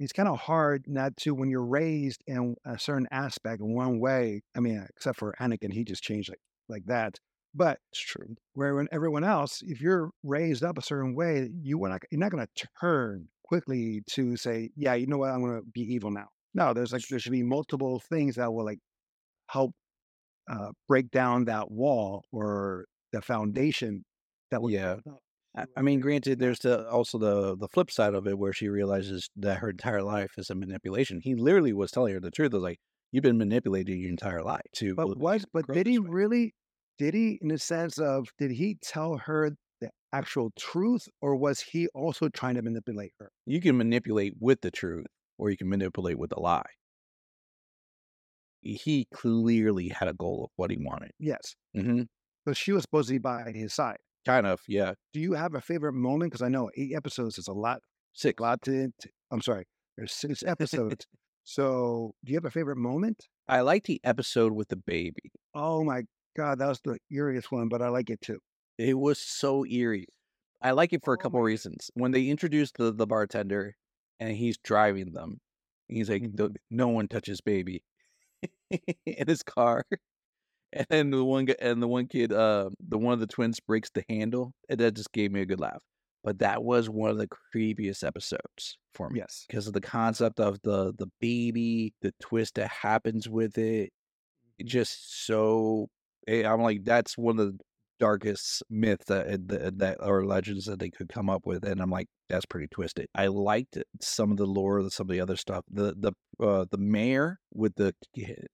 it's 0.00 0.12
kind 0.12 0.28
of 0.28 0.40
hard 0.40 0.86
not 0.88 1.16
to 1.18 1.34
when 1.34 1.50
you're 1.50 1.64
raised 1.66 2.22
in 2.26 2.56
a 2.64 2.78
certain 2.78 3.08
aspect 3.12 3.60
in 3.62 3.74
one 3.74 4.00
way. 4.00 4.42
I 4.56 4.60
mean, 4.60 4.86
except 4.96 5.18
for 5.18 5.34
Anakin, 5.40 5.72
he 5.72 5.84
just 5.84 6.02
changed 6.04 6.30
like 6.30 6.40
like 6.68 6.86
that. 6.86 7.18
But 7.54 7.78
It's 7.92 8.00
true. 8.00 8.36
where 8.54 8.74
when 8.74 8.88
everyone 8.92 9.24
else, 9.24 9.62
if 9.62 9.80
you're 9.80 10.10
raised 10.22 10.62
up 10.62 10.78
a 10.78 10.82
certain 10.82 11.14
way, 11.14 11.48
you 11.62 11.82
are 11.84 11.88
not 11.88 12.02
you're 12.10 12.20
not 12.20 12.30
going 12.30 12.46
to 12.46 12.68
turn 12.80 13.28
quickly 13.42 14.02
to 14.10 14.36
say, 14.36 14.70
yeah, 14.76 14.94
you 14.94 15.06
know 15.06 15.18
what, 15.18 15.30
I'm 15.30 15.40
going 15.40 15.60
to 15.60 15.66
be 15.72 15.80
evil 15.80 16.10
now. 16.10 16.28
No, 16.54 16.74
there's 16.74 16.92
like 16.92 17.06
there 17.08 17.18
should 17.18 17.32
be 17.32 17.42
multiple 17.42 18.00
things 18.08 18.36
that 18.36 18.52
will 18.52 18.64
like 18.64 18.80
help 19.48 19.72
uh, 20.50 20.70
break 20.86 21.10
down 21.10 21.46
that 21.46 21.70
wall 21.70 22.24
or 22.32 22.86
the 23.12 23.22
foundation 23.22 24.04
that 24.50 24.62
will. 24.62 24.70
Yeah. 24.70 24.96
I, 25.56 25.64
I 25.76 25.82
mean, 25.82 26.00
granted, 26.00 26.38
there's 26.38 26.58
the 26.60 26.88
also 26.88 27.18
the 27.18 27.56
the 27.56 27.68
flip 27.68 27.90
side 27.90 28.14
of 28.14 28.26
it 28.26 28.38
where 28.38 28.52
she 28.52 28.68
realizes 28.68 29.28
that 29.36 29.58
her 29.58 29.70
entire 29.70 30.02
life 30.02 30.32
is 30.36 30.50
a 30.50 30.54
manipulation. 30.54 31.20
He 31.22 31.34
literally 31.34 31.72
was 31.72 31.90
telling 31.90 32.14
her 32.14 32.20
the 32.20 32.30
truth. 32.30 32.52
Was 32.52 32.62
like, 32.62 32.78
you've 33.12 33.22
been 33.22 33.38
manipulated 33.38 33.96
your 33.96 34.10
entire 34.10 34.42
life 34.42 34.66
to. 34.76 34.94
But 34.94 35.18
was 35.18 35.44
but 35.52 35.66
did 35.72 35.86
he 35.86 35.98
way." 35.98 36.08
really? 36.10 36.54
Did 36.98 37.14
he, 37.14 37.38
in 37.40 37.48
the 37.48 37.58
sense 37.58 37.98
of, 37.98 38.28
did 38.38 38.50
he 38.50 38.76
tell 38.82 39.16
her 39.18 39.50
the 39.80 39.90
actual 40.12 40.50
truth, 40.58 41.08
or 41.20 41.36
was 41.36 41.60
he 41.60 41.88
also 41.94 42.28
trying 42.28 42.56
to 42.56 42.62
manipulate 42.62 43.12
her? 43.20 43.30
You 43.46 43.60
can 43.60 43.76
manipulate 43.76 44.34
with 44.40 44.60
the 44.60 44.70
truth, 44.70 45.06
or 45.38 45.50
you 45.50 45.56
can 45.56 45.68
manipulate 45.68 46.18
with 46.18 46.32
a 46.36 46.40
lie. 46.40 46.66
He 48.60 49.06
clearly 49.14 49.88
had 49.88 50.08
a 50.08 50.14
goal 50.14 50.44
of 50.44 50.50
what 50.56 50.70
he 50.70 50.76
wanted. 50.76 51.12
Yes, 51.18 51.54
hmm 51.74 52.02
but 52.44 52.56
she 52.56 52.72
was 52.72 52.82
supposed 52.82 53.08
to 53.08 53.14
be 53.14 53.18
by 53.18 53.52
his 53.52 53.74
side. 53.74 53.98
Kind 54.24 54.46
of, 54.46 54.62
yeah. 54.66 54.94
Do 55.12 55.20
you 55.20 55.34
have 55.34 55.54
a 55.54 55.60
favorite 55.60 55.92
moment? 55.92 56.32
Because 56.32 56.42
I 56.42 56.48
know 56.48 56.70
eight 56.76 56.94
episodes 56.94 57.36
is 57.38 57.46
a 57.46 57.52
lot. 57.52 57.82
Six. 58.14 58.40
A 58.40 58.42
lot 58.42 58.62
to. 58.62 58.88
to- 59.00 59.10
I'm 59.30 59.42
sorry, 59.42 59.66
there's 59.96 60.12
six 60.12 60.42
episodes. 60.42 61.06
so, 61.44 62.14
do 62.24 62.32
you 62.32 62.36
have 62.36 62.46
a 62.46 62.50
favorite 62.50 62.78
moment? 62.78 63.28
I 63.48 63.60
like 63.60 63.84
the 63.84 64.00
episode 64.02 64.52
with 64.52 64.68
the 64.68 64.76
baby. 64.76 65.30
Oh 65.54 65.84
my 65.84 66.02
god, 66.38 66.58
that 66.60 66.68
was 66.68 66.80
the 66.82 66.98
eeriest 67.12 67.50
one, 67.52 67.68
but 67.68 67.82
I 67.82 67.88
like 67.90 68.10
it 68.10 68.20
too. 68.22 68.40
It 68.78 68.94
was 68.94 69.18
so 69.18 69.64
eerie. 69.66 70.06
I 70.60 70.72
like 70.72 70.92
it 70.92 71.04
for 71.04 71.14
a 71.14 71.18
Oh 71.18 71.18
couple 71.18 71.40
reasons. 71.42 71.90
When 71.94 72.12
they 72.12 72.28
introduced 72.28 72.76
the, 72.76 72.92
the 72.92 73.06
bartender 73.06 73.76
and 74.20 74.36
he's 74.36 74.58
driving 74.58 75.12
them, 75.12 75.40
he's 75.88 76.10
like, 76.10 76.24
Mhm. 76.24 76.38
"No- 76.38 76.50
"No 76.70 76.88
one 76.88 77.08
touches 77.08 77.40
baby," 77.40 77.84
in 79.06 79.28
his 79.28 79.42
car. 79.42 79.84
And 80.72 80.86
then 80.90 81.10
the 81.10 81.24
one 81.24 81.48
and 81.60 81.82
the 81.82 81.88
one 81.88 82.08
kid, 82.08 82.32
uh, 82.32 82.70
the 82.80 82.98
one 82.98 83.14
of 83.14 83.20
the 83.20 83.26
twins 83.26 83.60
breaks 83.60 83.90
the 83.90 84.04
handle, 84.08 84.52
and 84.68 84.80
that 84.80 84.94
just 84.96 85.12
gave 85.12 85.32
me 85.32 85.40
a 85.42 85.46
good 85.46 85.60
laugh. 85.60 85.82
But 86.24 86.40
that 86.40 86.64
was 86.64 86.90
one 86.90 87.10
of 87.10 87.18
the 87.18 87.28
creepiest 87.28 88.04
episodes 88.06 88.78
for 88.94 89.10
me 89.10 89.20
Yes. 89.20 89.48
because 89.48 89.66
of 89.68 89.72
the 89.74 89.80
concept 89.80 90.40
of 90.40 90.60
the 90.62 90.92
the 90.94 91.08
baby, 91.20 91.94
the 92.02 92.12
twist 92.20 92.56
that 92.56 92.70
happens 92.70 93.28
with 93.28 93.58
it. 93.58 93.90
It 94.58 94.66
just 94.66 95.26
so. 95.26 95.88
Eh, 96.28 96.46
I'm 96.46 96.62
like, 96.62 96.84
that's 96.84 97.18
one 97.18 97.38
of 97.40 97.46
the 97.46 97.58
darkest 97.98 98.62
myths 98.70 99.06
that, 99.06 99.48
that 99.48 99.78
that 99.78 99.96
or 100.00 100.24
legends 100.24 100.66
that 100.66 100.78
they 100.78 100.90
could 100.90 101.08
come 101.08 101.28
up 101.28 101.46
with, 101.46 101.64
and 101.64 101.80
I'm 101.80 101.90
like, 101.90 102.06
that's 102.28 102.46
pretty 102.46 102.68
twisted. 102.68 103.06
I 103.14 103.26
liked 103.26 103.78
some 104.00 104.30
of 104.30 104.36
the 104.36 104.46
lore, 104.46 104.88
some 104.90 105.08
of 105.08 105.12
the 105.12 105.20
other 105.20 105.36
stuff. 105.36 105.64
The 105.70 105.94
the 105.98 106.44
uh, 106.44 106.66
the 106.70 106.78
mayor 106.78 107.38
with 107.52 107.74
the, 107.76 107.94
I 108.16 108.46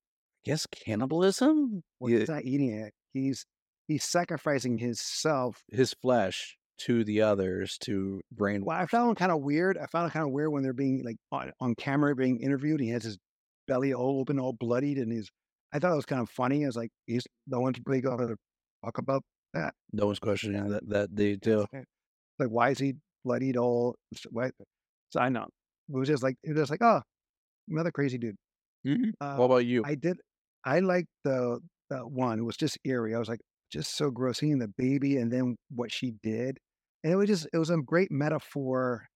guess 0.44 0.66
cannibalism. 0.66 1.82
Well, 2.00 2.12
he's 2.12 2.28
not 2.28 2.44
eating 2.44 2.70
it. 2.70 2.92
He's 3.12 3.44
he's 3.86 4.04
sacrificing 4.04 4.78
himself, 4.78 5.62
his 5.70 5.94
flesh 5.94 6.56
to 6.76 7.04
the 7.04 7.22
others 7.22 7.78
to 7.78 8.20
brainwash. 8.34 8.64
Well, 8.64 8.78
I 8.78 8.86
found 8.86 9.12
it 9.12 9.18
kind 9.18 9.32
of 9.32 9.40
weird. 9.40 9.78
I 9.78 9.86
found 9.86 10.08
it 10.08 10.12
kind 10.12 10.26
of 10.26 10.32
weird 10.32 10.50
when 10.50 10.62
they're 10.62 10.72
being 10.72 11.04
like 11.04 11.16
on, 11.30 11.52
on 11.60 11.74
camera 11.74 12.16
being 12.16 12.40
interviewed. 12.40 12.80
He 12.80 12.88
has 12.90 13.04
his 13.04 13.18
belly 13.68 13.94
all 13.94 14.20
open, 14.20 14.38
all 14.38 14.52
bloodied, 14.52 14.98
and 14.98 15.12
he's. 15.12 15.30
I 15.74 15.80
thought 15.80 15.92
it 15.92 15.96
was 15.96 16.06
kind 16.06 16.22
of 16.22 16.30
funny. 16.30 16.62
I 16.62 16.66
was 16.66 16.76
like, 16.76 16.90
he's 17.06 17.26
no 17.48 17.60
one's 17.60 17.78
really 17.84 18.00
going 18.00 18.18
to 18.18 18.36
talk 18.84 18.98
about 18.98 19.22
that. 19.54 19.74
No 19.92 20.06
one's 20.06 20.20
questioning 20.20 20.68
that 20.68 20.88
that 20.88 21.14
detail. 21.14 21.66
Like, 22.38 22.48
why 22.48 22.70
is 22.70 22.78
he 22.78 22.94
bloodied 23.24 23.56
all? 23.56 23.96
What? 24.30 24.52
So 25.10 25.20
I 25.20 25.28
know 25.28 25.48
it 25.88 25.96
was 25.96 26.08
just 26.08 26.22
like 26.22 26.36
it 26.44 26.50
was 26.50 26.58
just 26.58 26.70
like, 26.70 26.82
oh, 26.82 27.02
another 27.68 27.90
crazy 27.90 28.18
dude. 28.18 28.36
Mm-hmm. 28.86 29.10
Uh, 29.20 29.36
what 29.36 29.46
about 29.46 29.66
you? 29.66 29.82
I 29.84 29.96
did. 29.96 30.16
I 30.64 30.80
liked 30.80 31.08
the, 31.24 31.58
the 31.90 31.98
one. 31.98 32.38
It 32.38 32.44
was 32.44 32.56
just 32.56 32.78
eerie. 32.84 33.14
I 33.14 33.18
was 33.18 33.28
like, 33.28 33.40
just 33.70 33.96
so 33.96 34.10
gross 34.10 34.38
seeing 34.38 34.58
the 34.58 34.68
baby 34.78 35.16
and 35.16 35.32
then 35.32 35.56
what 35.74 35.92
she 35.92 36.14
did, 36.22 36.58
and 37.02 37.12
it 37.12 37.16
was 37.16 37.28
just 37.28 37.48
it 37.52 37.58
was 37.58 37.70
a 37.70 37.78
great 37.78 38.10
metaphor, 38.12 39.06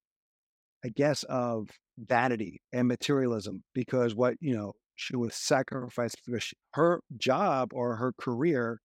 I 0.84 0.88
guess, 0.88 1.22
of 1.24 1.68
vanity 1.98 2.60
and 2.72 2.88
materialism 2.88 3.62
because 3.74 4.14
what 4.14 4.34
you 4.40 4.56
know 4.56 4.72
she 4.98 5.16
was 5.16 5.34
sacrificed 5.34 6.20
because 6.26 6.42
she, 6.42 6.56
her 6.74 7.00
job 7.16 7.70
or 7.72 7.96
her 7.96 8.12
career 8.18 8.80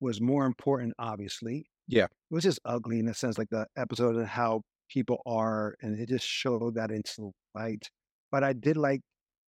was 0.00 0.20
more 0.20 0.46
important, 0.46 0.94
obviously. 0.98 1.66
Yeah. 1.86 2.04
It 2.04 2.34
was 2.34 2.44
just 2.44 2.60
ugly 2.64 2.98
in 2.98 3.08
a 3.08 3.14
sense, 3.14 3.36
like 3.36 3.50
the 3.50 3.66
episode 3.76 4.16
of 4.16 4.26
how 4.26 4.62
people 4.88 5.20
are, 5.26 5.74
and 5.82 6.00
it 6.00 6.08
just 6.08 6.26
showed 6.26 6.76
that 6.76 6.90
into 6.90 7.12
the 7.18 7.30
light. 7.54 7.90
But 8.32 8.42
I 8.42 8.54
did 8.54 8.76
like 8.76 9.02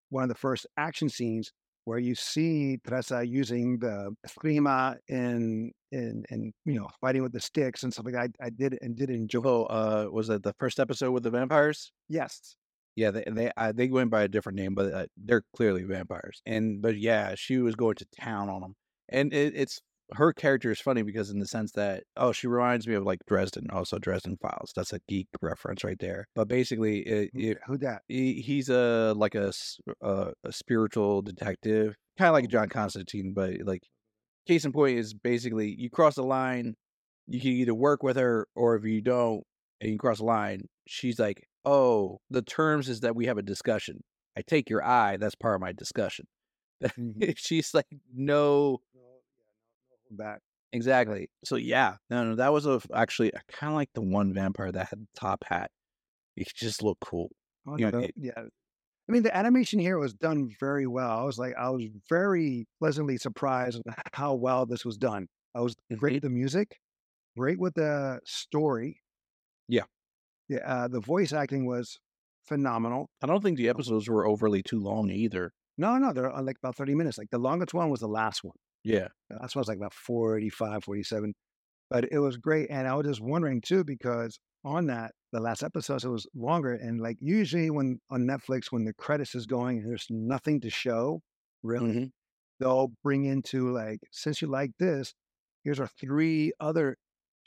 one 0.09 0.23
of 0.23 0.29
the 0.29 0.35
first 0.35 0.67
action 0.77 1.07
scenes 1.07 1.51
where 1.85 1.97
you 1.99 2.13
see 2.13 2.77
Trese 2.85 3.27
using 3.27 3.79
the 3.79 4.13
eskrima 4.27 4.97
and 5.09 5.71
and 5.91 6.25
and 6.29 6.53
you 6.65 6.75
know 6.75 6.87
fighting 6.99 7.23
with 7.23 7.31
the 7.31 7.39
sticks 7.39 7.83
and 7.83 7.93
stuff 7.93 8.05
like 8.05 8.15
that. 8.15 8.31
I, 8.41 8.47
I 8.47 8.49
did 8.49 8.77
and 8.81 8.97
did 8.97 9.09
enjoy. 9.09 9.41
Oh, 9.43 9.63
uh, 9.63 10.07
was 10.11 10.29
it 10.29 10.43
the 10.43 10.53
first 10.59 10.79
episode 10.79 11.11
with 11.11 11.23
the 11.23 11.31
vampires? 11.31 11.91
Yes. 12.09 12.57
Yeah, 12.95 13.11
they 13.11 13.23
they 13.27 13.51
uh, 13.55 13.71
they 13.71 13.87
went 13.87 14.11
by 14.11 14.23
a 14.23 14.27
different 14.27 14.57
name, 14.57 14.75
but 14.75 14.93
uh, 14.93 15.05
they're 15.17 15.43
clearly 15.55 15.83
vampires. 15.83 16.41
And 16.45 16.81
but 16.81 16.97
yeah, 16.97 17.35
she 17.35 17.57
was 17.57 17.75
going 17.75 17.95
to 17.95 18.05
town 18.19 18.49
on 18.49 18.61
them, 18.61 18.75
and 19.09 19.33
it, 19.33 19.53
it's 19.55 19.81
her 20.13 20.33
character 20.33 20.71
is 20.71 20.79
funny 20.79 21.03
because 21.03 21.29
in 21.29 21.39
the 21.39 21.47
sense 21.47 21.71
that 21.73 22.03
oh 22.17 22.31
she 22.31 22.47
reminds 22.47 22.87
me 22.87 22.95
of 22.95 23.03
like 23.03 23.19
Dresden 23.27 23.67
also 23.71 23.97
Dresden 23.97 24.37
Files 24.41 24.71
that's 24.75 24.93
a 24.93 24.99
geek 25.07 25.27
reference 25.41 25.83
right 25.83 25.99
there 25.99 26.27
but 26.35 26.47
basically 26.47 26.99
it, 26.99 27.29
it, 27.33 27.57
who 27.65 27.77
that 27.79 28.01
he, 28.07 28.41
he's 28.41 28.69
a 28.69 29.13
like 29.15 29.35
a, 29.35 29.53
a, 30.01 30.33
a 30.43 30.51
spiritual 30.51 31.21
detective 31.21 31.95
kind 32.17 32.29
of 32.29 32.33
like 32.33 32.45
oh. 32.45 32.47
John 32.47 32.69
Constantine 32.69 33.33
but 33.33 33.53
like 33.63 33.83
case 34.47 34.65
in 34.65 34.71
point 34.71 34.97
is 34.97 35.13
basically 35.13 35.73
you 35.77 35.89
cross 35.89 36.15
the 36.15 36.23
line 36.23 36.75
you 37.27 37.39
can 37.39 37.51
either 37.51 37.73
work 37.73 38.03
with 38.03 38.17
her 38.17 38.47
or 38.55 38.75
if 38.75 38.83
you 38.83 39.01
don't 39.01 39.43
and 39.79 39.91
you 39.91 39.97
cross 39.97 40.17
the 40.17 40.25
line 40.25 40.67
she's 40.87 41.19
like 41.19 41.47
oh 41.65 42.19
the 42.29 42.41
terms 42.41 42.89
is 42.89 43.01
that 43.01 43.15
we 43.15 43.25
have 43.25 43.37
a 43.37 43.43
discussion 43.43 44.01
I 44.37 44.41
take 44.41 44.69
your 44.69 44.83
eye 44.83 45.17
that's 45.17 45.35
part 45.35 45.55
of 45.55 45.61
my 45.61 45.71
discussion 45.71 46.27
mm-hmm. 46.83 47.31
she's 47.35 47.73
like 47.73 47.87
no 48.13 48.81
back. 50.17 50.39
Exactly. 50.73 51.29
So 51.43 51.55
yeah, 51.55 51.95
no, 52.09 52.23
no, 52.23 52.35
that 52.35 52.53
was 52.53 52.65
a 52.65 52.81
actually 52.93 53.31
kind 53.49 53.71
of 53.71 53.75
like 53.75 53.89
the 53.93 54.01
one 54.01 54.33
vampire 54.33 54.71
that 54.71 54.87
had 54.89 55.01
the 55.01 55.19
top 55.19 55.43
hat. 55.45 55.69
He 56.35 56.45
just 56.55 56.81
looked 56.81 57.01
cool. 57.01 57.29
Oh, 57.67 57.77
you 57.77 57.91
know, 57.91 57.99
it, 57.99 58.13
yeah. 58.17 58.31
I 58.37 59.11
mean, 59.11 59.23
the 59.23 59.35
animation 59.35 59.79
here 59.79 59.97
was 59.97 60.13
done 60.13 60.49
very 60.59 60.87
well. 60.87 61.19
I 61.19 61.23
was 61.23 61.37
like, 61.37 61.53
I 61.59 61.69
was 61.69 61.83
very 62.09 62.65
pleasantly 62.79 63.17
surprised 63.17 63.81
how 64.13 64.35
well 64.35 64.65
this 64.65 64.85
was 64.85 64.97
done. 64.97 65.27
I 65.53 65.59
was 65.59 65.75
great 65.97 66.13
with 66.13 66.23
the 66.23 66.29
music, 66.29 66.79
great 67.37 67.59
with 67.59 67.73
the 67.73 68.21
story. 68.23 69.01
Yeah. 69.67 69.83
Yeah. 70.51 70.59
Uh, 70.65 70.87
the 70.89 70.99
voice 70.99 71.31
acting 71.31 71.65
was 71.65 71.97
phenomenal. 72.43 73.09
I 73.23 73.27
don't 73.27 73.41
think 73.41 73.57
the 73.57 73.69
episodes 73.69 74.09
were 74.09 74.27
overly 74.27 74.61
too 74.61 74.81
long 74.81 75.09
either. 75.09 75.53
No, 75.77 75.97
no, 75.97 76.11
they're 76.11 76.29
uh, 76.29 76.43
like 76.43 76.57
about 76.61 76.75
30 76.75 76.93
minutes. 76.93 77.17
Like 77.17 77.29
the 77.31 77.37
longest 77.37 77.73
one 77.73 77.89
was 77.89 78.01
the 78.01 78.07
last 78.07 78.43
one. 78.43 78.57
Yeah. 78.83 79.07
That's 79.29 79.55
was 79.55 79.69
like 79.69 79.77
about 79.77 79.93
45, 79.93 80.83
47. 80.83 81.33
But 81.89 82.11
it 82.11 82.19
was 82.19 82.35
great. 82.35 82.69
And 82.69 82.85
I 82.85 82.95
was 82.95 83.05
just 83.05 83.21
wondering 83.21 83.61
too, 83.61 83.85
because 83.85 84.39
on 84.65 84.87
that, 84.87 85.13
the 85.31 85.39
last 85.39 85.63
episode, 85.63 86.03
it 86.03 86.09
was 86.09 86.27
longer. 86.35 86.73
And 86.73 86.99
like 86.99 87.15
usually 87.21 87.69
when 87.69 88.01
on 88.09 88.27
Netflix, 88.27 88.65
when 88.71 88.83
the 88.83 88.93
credits 88.93 89.35
is 89.35 89.45
going 89.45 89.77
and 89.77 89.89
there's 89.89 90.07
nothing 90.09 90.59
to 90.61 90.69
show, 90.69 91.21
really, 91.63 91.91
mm-hmm. 91.91 92.05
they'll 92.59 92.91
bring 93.03 93.23
into 93.23 93.71
like, 93.71 94.01
since 94.11 94.41
you 94.41 94.49
like 94.49 94.71
this, 94.79 95.13
here's 95.63 95.79
our 95.79 95.87
three 95.87 96.51
other 96.59 96.97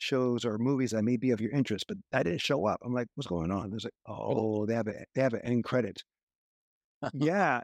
shows 0.04 0.44
or 0.44 0.58
movies 0.58 0.92
that 0.92 1.02
may 1.02 1.16
be 1.16 1.30
of 1.30 1.40
your 1.40 1.50
interest, 1.50 1.86
but 1.88 1.96
that 2.12 2.24
didn't 2.24 2.40
show 2.40 2.66
up. 2.66 2.80
I'm 2.84 2.94
like, 2.94 3.08
what's 3.14 3.26
going 3.26 3.50
on? 3.50 3.70
There's 3.70 3.84
like, 3.84 3.94
oh, 4.06 4.16
oh 4.18 4.66
they 4.66 4.74
have 4.74 4.86
a 4.86 5.04
they 5.14 5.22
have 5.22 5.34
an 5.34 5.42
end 5.42 5.64
credit. 5.64 6.02
yeah. 7.14 7.62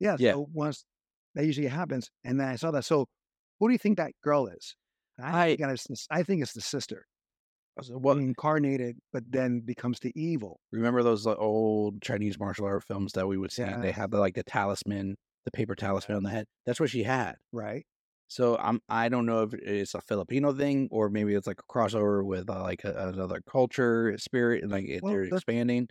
Yeah. 0.00 0.16
Yeah. 0.18 0.32
So 0.32 0.48
once 0.52 0.84
that 1.34 1.46
usually 1.46 1.68
happens. 1.68 2.10
And 2.24 2.40
then 2.40 2.48
I 2.48 2.56
saw 2.56 2.70
that. 2.72 2.84
So, 2.84 3.06
who 3.58 3.68
do 3.68 3.72
you 3.72 3.78
think 3.78 3.98
that 3.98 4.12
girl 4.22 4.46
is? 4.46 4.74
I, 5.22 5.44
I 5.44 5.56
think 5.56 5.60
it's, 5.60 6.06
I 6.10 6.22
think 6.22 6.42
it's 6.42 6.52
the 6.52 6.60
sister. 6.60 7.06
Well, 7.88 8.18
incarnated, 8.18 8.98
but 9.12 9.24
then 9.30 9.60
becomes 9.60 9.98
the 10.00 10.12
evil. 10.14 10.60
Remember 10.72 11.02
those 11.02 11.26
uh, 11.26 11.34
old 11.36 12.02
Chinese 12.02 12.38
martial 12.38 12.66
art 12.66 12.84
films 12.84 13.12
that 13.12 13.26
we 13.26 13.38
would 13.38 13.50
see? 13.50 13.62
Yeah. 13.62 13.80
They 13.80 13.92
have 13.92 14.10
the, 14.10 14.18
like 14.18 14.34
the 14.34 14.42
talisman, 14.42 15.16
the 15.46 15.50
paper 15.50 15.74
talisman 15.74 16.18
on 16.18 16.22
the 16.22 16.30
head. 16.30 16.46
That's 16.66 16.80
what 16.80 16.90
she 16.90 17.02
had, 17.02 17.36
right? 17.50 17.86
So 18.32 18.56
I'm 18.56 18.80
I 18.88 19.10
don't 19.10 19.26
know 19.26 19.42
if 19.42 19.52
it's 19.52 19.94
a 19.94 20.00
Filipino 20.00 20.54
thing 20.54 20.88
or 20.90 21.10
maybe 21.10 21.34
it's 21.34 21.46
like 21.46 21.60
a 21.60 21.70
crossover 21.70 22.24
with 22.24 22.48
uh, 22.48 22.62
like 22.62 22.82
a, 22.82 23.08
another 23.08 23.42
culture 23.42 24.16
spirit 24.16 24.62
and 24.62 24.72
like 24.72 24.86
well, 25.02 25.12
they're 25.12 25.24
expanding. 25.24 25.88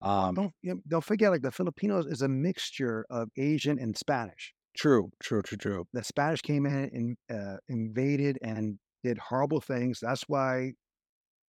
Um, 0.00 0.36
don't 0.36 0.88
don't 0.88 1.04
forget 1.04 1.32
like 1.32 1.42
the 1.42 1.50
Filipinos 1.50 2.06
is 2.06 2.22
a 2.22 2.28
mixture 2.28 3.04
of 3.10 3.28
Asian 3.36 3.76
and 3.80 3.96
Spanish. 3.96 4.54
True, 4.76 5.10
true, 5.20 5.42
true, 5.42 5.58
true. 5.58 5.84
The 5.92 6.04
Spanish 6.04 6.42
came 6.42 6.64
in 6.64 7.16
and 7.28 7.38
uh, 7.38 7.56
invaded 7.68 8.38
and 8.40 8.78
did 9.02 9.18
horrible 9.18 9.60
things. 9.60 9.98
That's 10.00 10.22
why 10.28 10.74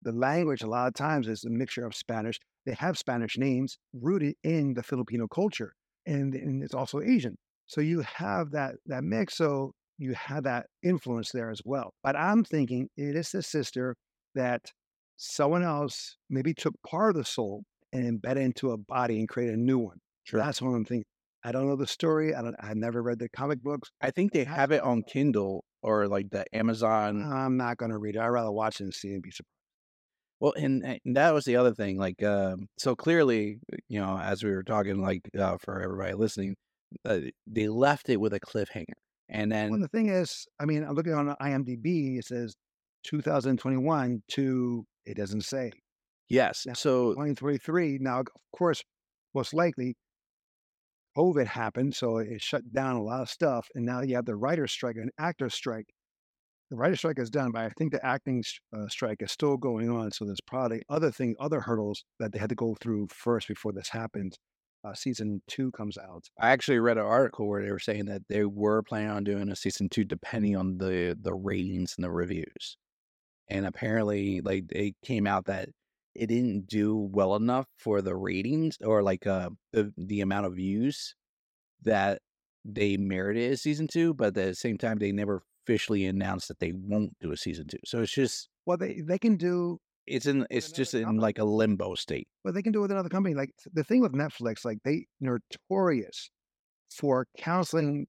the 0.03 0.11
language 0.11 0.65
a 0.65 0.67
lot 0.67 0.89
of 0.89 0.95
times 0.95 1.29
is 1.29 1.45
a 1.45 1.51
mixture 1.51 1.87
of 1.87 1.95
Spanish. 1.95 2.41
They 2.67 2.75
have 2.75 2.99
Spanish 2.99 3.39
names 3.39 3.79
rooted 3.93 4.35
in 4.43 4.75
the 4.75 4.83
Filipino 4.83 5.29
culture, 5.29 5.75
and, 6.07 6.35
and 6.35 6.65
it's 6.65 6.75
also 6.75 7.01
Asian. 7.01 7.37
So 7.67 7.81
you 7.81 8.01
have 8.01 8.51
that 8.51 8.75
that 8.87 9.05
mix. 9.05 9.37
So 9.37 9.75
you 9.99 10.15
have 10.15 10.45
that 10.45 10.67
influence 10.83 11.31
there 11.31 11.51
as 11.51 11.61
well. 11.65 11.95
But 12.03 12.17
I'm 12.17 12.45
thinking 12.45 12.89
it 12.97 13.17
is 13.17 13.31
the 13.31 13.43
sister 13.43 13.97
that 14.35 14.73
someone 15.17 15.63
else 15.63 16.17
maybe 16.29 16.55
took 16.55 16.75
part 16.87 17.11
of 17.11 17.17
the 17.17 17.25
soul 17.25 17.63
and 17.93 18.07
embedded 18.07 18.43
into 18.43 18.73
a 18.73 18.77
body 18.77 19.19
and 19.19 19.29
created 19.29 19.55
a 19.55 19.61
new 19.61 19.79
one. 19.79 19.99
Sure. 20.25 20.41
That's 20.41 20.61
what 20.61 20.71
I'm 20.71 20.85
thinking. 20.85 21.05
I 21.45 21.53
don't 21.53 21.69
know 21.69 21.77
the 21.77 21.87
story. 21.87 22.35
I 22.35 22.41
don't. 22.41 22.57
I 22.59 22.73
never 22.73 23.03
read 23.03 23.19
the 23.19 23.29
comic 23.29 23.63
books. 23.63 23.91
I 24.01 24.11
think 24.11 24.33
they 24.33 24.45
have 24.45 24.73
it 24.73 24.83
on 24.83 25.03
Kindle 25.03 25.63
or 25.83 26.09
like 26.09 26.31
the 26.31 26.45
Amazon. 26.55 27.23
I'm 27.31 27.59
not 27.59 27.77
going 27.77 27.91
to 27.91 27.99
read 27.99 28.17
it. 28.17 28.21
I'd 28.21 28.29
rather 28.29 28.51
watch 28.51 28.81
it 28.81 28.85
and 28.85 28.95
see 28.95 29.13
and 29.13 29.23
be 29.23 29.31
surprised. 29.31 29.51
Well, 30.41 30.55
and, 30.57 30.85
and 31.05 31.17
that 31.17 31.33
was 31.33 31.45
the 31.45 31.57
other 31.57 31.75
thing. 31.75 31.99
Like, 31.99 32.23
um, 32.23 32.67
so 32.79 32.97
clearly, 32.97 33.61
you 33.89 34.01
know, 34.01 34.19
as 34.19 34.43
we 34.43 34.51
were 34.51 34.63
talking, 34.63 35.01
like 35.01 35.23
uh, 35.39 35.59
for 35.59 35.81
everybody 35.81 36.15
listening, 36.15 36.57
uh, 37.05 37.19
they 37.47 37.69
left 37.69 38.09
it 38.09 38.17
with 38.17 38.33
a 38.33 38.41
cliffhanger, 38.41 38.95
and 39.29 39.51
then 39.51 39.71
well, 39.71 39.81
the 39.81 39.89
thing 39.89 40.09
is, 40.09 40.47
I 40.61 40.65
mean, 40.65 40.85
I'm 40.85 40.95
looking 40.95 41.15
on 41.15 41.35
IMDb. 41.41 42.19
It 42.19 42.27
says 42.27 42.55
2021 43.05 44.23
to 44.33 44.85
it 45.07 45.17
doesn't 45.17 45.43
say. 45.43 45.73
Yes. 46.29 46.65
Now, 46.67 46.73
so 46.75 47.11
2023. 47.11 47.99
Now, 48.01 48.21
of 48.21 48.27
course, 48.57 48.83
most 49.35 49.55
likely 49.55 49.97
COVID 51.17 51.47
happened, 51.47 51.95
so 51.95 52.19
it 52.19 52.41
shut 52.41 52.73
down 52.73 52.97
a 52.97 53.03
lot 53.03 53.23
of 53.23 53.29
stuff. 53.29 53.69
And 53.75 53.85
now 53.85 54.01
you 54.01 54.17
have 54.17 54.25
the 54.25 54.37
writer's 54.37 54.73
strike 54.73 54.97
and 54.97 55.11
actor 55.19 55.51
strike. 55.51 55.87
The 56.71 56.77
writer's 56.77 56.99
strike 56.99 57.19
is 57.19 57.31
done, 57.31 57.53
but 57.53 57.63
I 57.63 57.69
think 57.71 57.93
the 57.93 58.05
acting 58.05 58.43
uh, 58.75 58.89
strike 58.89 59.21
is 59.21 59.31
still 59.31 59.57
going 59.57 59.91
on. 59.91 60.11
So 60.11 60.25
there's 60.25 60.41
probably 60.41 60.83
other 60.89 61.11
thing, 61.11 61.37
other 61.39 61.61
hurdles 61.61 62.05
that 62.19 62.33
they 62.33 62.39
had 62.39 62.49
to 62.49 62.55
go 62.55 62.75
through 62.81 63.09
first 63.11 63.49
before 63.49 63.73
this 63.73 63.91
happened. 63.91 64.39
Uh, 64.85 64.93
season 64.93 65.41
two 65.49 65.71
comes 65.73 65.97
out. 65.97 66.29
I 66.39 66.51
actually 66.51 66.79
read 66.79 66.99
an 66.99 67.07
article 67.07 67.49
where 67.49 67.63
they 67.65 67.71
were 67.71 67.79
saying 67.79 68.05
that 68.07 68.23
they 68.29 68.45
were 68.45 68.83
planning 68.83 69.11
on 69.11 69.25
doing 69.25 69.49
a 69.49 69.57
season 69.57 69.89
two, 69.89 70.05
depending 70.05 70.57
on 70.57 70.77
the 70.79 71.17
the 71.19 71.35
ratings 71.35 71.95
and 71.97 72.05
the 72.05 72.11
reviews. 72.11 72.77
And 73.49 73.67
apparently, 73.67 74.41
like 74.43 74.65
it 74.71 74.97
came 75.05 75.27
out 75.27 75.47
that 75.47 75.71
it 76.15 76.27
didn't 76.29 76.67
do 76.69 76.97
well 76.97 77.37
enough 77.37 77.67
for 77.79 78.03
the 78.03 78.17
ratings 78.17 78.79
or 78.85 79.03
like 79.03 79.27
uh 79.27 79.51
the 79.73 79.93
the 79.97 80.21
amount 80.21 80.47
of 80.47 80.55
views 80.55 81.15
that 81.83 82.21
they 82.65 82.97
merited 82.97 83.53
as 83.53 83.63
season 83.63 83.87
two, 83.89 84.15
but 84.15 84.29
at 84.29 84.35
the 84.35 84.55
same 84.55 84.79
time 84.79 84.99
they 84.99 85.13
never 85.13 85.43
officially 85.67 86.07
announced 86.07 86.49
that 86.49 86.61
they 86.61 86.73
won't 86.73 87.17
do 87.21 87.33
a 87.33 87.37
season 87.37 87.67
two. 87.69 87.79
So 87.85 88.03
it's 88.03 88.13
just 88.13 88.49
Well, 88.67 88.79
they 88.79 89.01
they 89.01 89.19
can 89.19 89.37
do 89.37 89.81
it's 90.07 90.27
in 90.27 90.47
it's 90.51 90.71
just 90.73 90.95
in 90.95 91.05
company. 91.05 91.21
like 91.23 91.39
a 91.39 91.45
limbo 91.45 91.95
state. 91.95 92.29
But 92.45 92.55
they 92.55 92.63
can 92.63 92.73
do 92.73 92.81
it 92.81 92.83
with 92.83 92.91
another 92.93 93.09
company. 93.09 93.35
Like 93.35 93.51
the 93.73 93.85
thing 93.85 94.01
with 94.01 94.13
Netflix, 94.13 94.65
like 94.65 94.79
they 94.85 95.07
notorious 95.21 96.31
for 96.91 97.27
canceling 97.37 98.07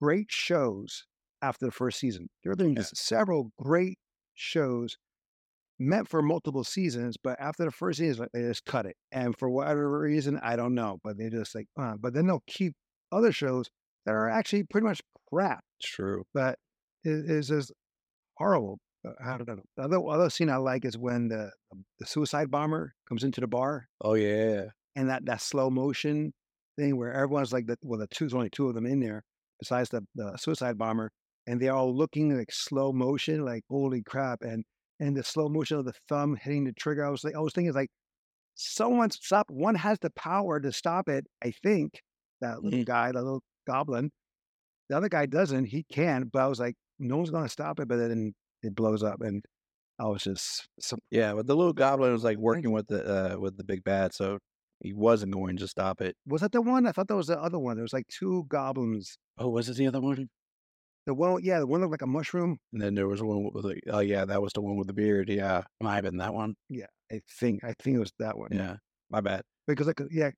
great 0.00 0.30
shows 0.30 1.06
after 1.42 1.66
the 1.66 1.72
first 1.72 1.98
season. 2.00 2.28
They're 2.44 2.54
doing 2.54 2.76
Yeah. 2.76 2.82
several 2.94 3.52
great 3.58 3.98
shows 4.34 4.96
meant 5.78 6.08
for 6.08 6.22
multiple 6.22 6.64
seasons, 6.64 7.16
but 7.22 7.38
after 7.40 7.64
the 7.64 7.70
first 7.72 7.98
season, 7.98 8.22
like, 8.22 8.32
they 8.32 8.42
just 8.42 8.64
cut 8.64 8.86
it. 8.86 8.96
And 9.10 9.36
for 9.38 9.50
whatever 9.50 9.98
reason, 10.00 10.38
I 10.42 10.56
don't 10.56 10.74
know, 10.74 10.98
but 11.02 11.18
they 11.18 11.28
just 11.30 11.54
like, 11.54 11.66
uh, 11.80 11.96
but 11.98 12.14
then 12.14 12.26
they'll 12.26 12.44
keep 12.46 12.74
other 13.10 13.32
shows 13.32 13.68
that 14.06 14.12
are 14.12 14.28
actually 14.28 14.64
pretty 14.64 14.86
much 14.86 15.00
crap, 15.32 15.64
True. 15.82 16.24
but 16.34 16.58
it 17.04 17.28
is 17.30 17.48
just 17.48 17.72
horrible. 18.38 18.78
Uh, 19.06 19.12
I 19.24 19.36
don't 19.38 19.48
know. 19.48 19.62
The 19.76 19.82
other, 19.84 20.08
other 20.08 20.30
scene 20.30 20.50
I 20.50 20.56
like 20.56 20.84
is 20.84 20.96
when 20.98 21.28
the 21.28 21.50
the 21.98 22.06
suicide 22.06 22.50
bomber 22.50 22.94
comes 23.08 23.24
into 23.24 23.40
the 23.40 23.46
bar 23.48 23.88
Oh 24.00 24.14
yeah. 24.14 24.70
and 24.96 25.08
that 25.08 25.24
that 25.26 25.40
slow 25.40 25.70
motion 25.70 26.32
thing 26.78 26.96
where 26.96 27.12
everyone's 27.12 27.52
like 27.52 27.66
the 27.66 27.76
well 27.82 27.98
the 27.98 28.06
two 28.08 28.24
there's 28.24 28.34
only 28.34 28.50
two 28.50 28.68
of 28.68 28.74
them 28.74 28.86
in 28.86 29.00
there 29.00 29.22
besides 29.58 29.90
the 29.90 30.02
the 30.14 30.36
suicide 30.36 30.78
bomber 30.78 31.10
and 31.46 31.60
they're 31.60 31.74
all 31.74 31.94
looking 31.94 32.36
like 32.36 32.52
slow 32.52 32.92
motion 32.92 33.44
like 33.44 33.64
holy 33.68 34.02
crap 34.02 34.42
and 34.42 34.64
and 35.00 35.16
the 35.16 35.24
slow 35.24 35.48
motion 35.48 35.78
of 35.78 35.84
the 35.84 35.92
thumb 36.08 36.36
hitting 36.36 36.64
the 36.64 36.72
trigger 36.72 37.04
I 37.04 37.10
was 37.10 37.24
like 37.24 37.34
I 37.34 37.40
was 37.40 37.52
thinking 37.52 37.72
like 37.74 37.90
someone 38.54 39.10
stop 39.10 39.50
one 39.50 39.74
has 39.76 39.98
the 40.00 40.10
power 40.10 40.60
to 40.60 40.72
stop 40.72 41.08
it 41.08 41.26
I 41.44 41.52
think 41.62 42.02
that 42.40 42.62
little 42.62 42.80
Mhm. 42.80 42.84
guy 42.84 43.12
the 43.12 43.22
little 43.22 43.42
goblin 43.66 44.10
the 44.88 44.96
other 44.96 45.08
guy 45.08 45.26
doesn't 45.26 45.66
he 45.66 45.84
can 45.84 46.24
but 46.32 46.42
I 46.42 46.46
was 46.48 46.60
like 46.60 46.76
no 46.98 47.16
one's 47.16 47.30
gonna 47.30 47.48
stop 47.48 47.80
it 47.80 47.88
but 47.88 47.96
then 47.96 48.34
it 48.62 48.74
blows 48.74 49.02
up 49.02 49.20
and 49.20 49.44
I 49.98 50.06
was 50.06 50.22
just 50.22 50.66
so 50.80 50.96
Yeah, 51.10 51.34
but 51.34 51.46
the 51.46 51.56
little 51.56 51.72
goblin 51.72 52.12
was 52.12 52.24
like 52.24 52.38
working 52.38 52.72
with 52.72 52.88
the 52.88 53.34
uh 53.34 53.38
with 53.38 53.56
the 53.56 53.64
big 53.64 53.84
bad, 53.84 54.14
so 54.14 54.38
he 54.80 54.92
wasn't 54.92 55.32
going 55.32 55.56
to 55.58 55.68
stop 55.68 56.00
it. 56.00 56.16
was 56.26 56.40
that 56.40 56.52
the 56.52 56.60
one 56.60 56.86
I 56.86 56.92
thought 56.92 57.08
that 57.08 57.16
was 57.16 57.28
the 57.28 57.40
other 57.40 57.58
one 57.58 57.76
there 57.76 57.84
was 57.84 57.92
like 57.92 58.08
two 58.08 58.44
goblins 58.48 59.16
Oh, 59.38 59.48
was 59.48 59.68
it 59.68 59.76
the 59.76 59.86
other 59.86 60.00
one? 60.00 60.28
The 61.06 61.14
one, 61.14 61.42
yeah, 61.42 61.58
the 61.58 61.66
one 61.66 61.80
looked 61.80 61.90
like 61.90 62.02
a 62.02 62.06
mushroom. 62.06 62.58
And 62.72 62.80
then 62.80 62.94
there 62.94 63.08
was 63.08 63.22
one 63.22 63.50
with 63.52 63.64
like, 63.64 63.80
oh 63.90 63.98
yeah, 63.98 64.24
that 64.24 64.40
was 64.40 64.52
the 64.52 64.60
one 64.60 64.76
with 64.76 64.86
the 64.86 64.92
beard. 64.92 65.28
Yeah, 65.28 65.62
might 65.80 65.96
have 65.96 66.04
been 66.04 66.18
that 66.18 66.32
one. 66.32 66.54
Yeah, 66.68 66.86
I 67.10 67.20
think 67.40 67.64
I 67.64 67.74
think 67.82 67.96
it 67.96 68.00
was 68.00 68.12
that 68.18 68.38
one. 68.38 68.50
Yeah, 68.52 68.76
my 69.10 69.20
bad. 69.20 69.42
because 69.66 69.86
like 69.86 70.00
yeah, 70.10 70.30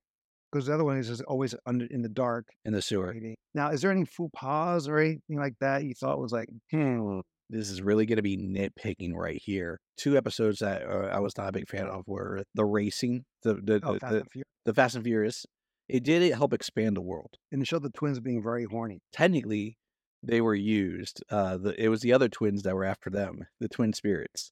because 0.50 0.66
the 0.66 0.74
other 0.74 0.84
one 0.84 0.96
is 0.96 1.08
just 1.08 1.22
always 1.22 1.54
under 1.66 1.86
in 1.86 2.02
the 2.02 2.08
dark. 2.08 2.46
In 2.64 2.72
the 2.72 2.80
sewer. 2.80 3.14
Now, 3.54 3.70
is 3.70 3.82
there 3.82 3.90
any 3.90 4.04
faux 4.04 4.30
pas 4.34 4.88
or 4.88 4.98
anything 4.98 5.38
like 5.38 5.54
that 5.60 5.84
you 5.84 5.94
thought 5.94 6.18
was 6.18 6.32
like, 6.32 6.48
hmm, 6.70 7.20
This 7.54 7.70
is 7.70 7.80
really 7.82 8.04
going 8.06 8.16
to 8.16 8.22
be 8.22 8.36
nitpicking 8.36 9.14
right 9.14 9.40
here. 9.42 9.78
Two 9.96 10.16
episodes 10.16 10.58
that 10.58 10.82
uh, 10.82 11.08
I 11.12 11.20
was 11.20 11.36
not 11.38 11.48
a 11.48 11.52
big 11.52 11.68
fan 11.68 11.86
of 11.86 12.02
were 12.06 12.42
the 12.54 12.64
racing, 12.64 13.24
the 13.42 13.54
the, 13.54 13.80
oh, 13.84 13.94
the, 13.94 14.00
Fast 14.00 14.12
the, 14.12 14.18
and 14.20 14.30
Furious? 14.32 14.48
the 14.64 14.74
Fast 14.74 14.94
and 14.96 15.04
Furious. 15.04 15.46
It 15.88 16.02
did 16.02 16.32
help 16.34 16.52
expand 16.52 16.96
the 16.96 17.02
world. 17.02 17.34
and 17.52 17.62
it 17.62 17.68
showed 17.68 17.82
the 17.82 17.90
twins 17.90 18.18
being 18.18 18.42
very 18.42 18.64
horny. 18.64 19.00
Technically, 19.12 19.76
they 20.22 20.40
were 20.40 20.54
used. 20.54 21.22
Uh, 21.30 21.58
the, 21.58 21.74
it 21.82 21.88
was 21.88 22.00
the 22.00 22.12
other 22.14 22.28
twins 22.28 22.62
that 22.62 22.74
were 22.74 22.84
after 22.86 23.10
them, 23.10 23.40
the 23.60 23.68
twin 23.68 23.92
spirits. 23.92 24.50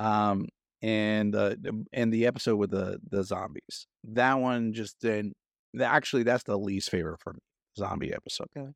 Um, 0.00 0.48
and 0.82 1.34
uh, 1.36 1.50
the- 1.60 1.84
and 1.92 2.12
the 2.12 2.26
episode 2.26 2.56
with 2.56 2.70
the 2.70 2.98
the 3.08 3.22
zombies. 3.24 3.86
That 4.04 4.40
one 4.40 4.72
just 4.72 4.98
didn't. 5.00 5.34
Actually, 5.80 6.24
that's 6.24 6.44
the 6.44 6.58
least 6.58 6.90
favorite 6.90 7.20
for 7.20 7.32
me. 7.32 7.38
Zombie 7.78 8.12
episode. 8.12 8.48
Okay. 8.56 8.68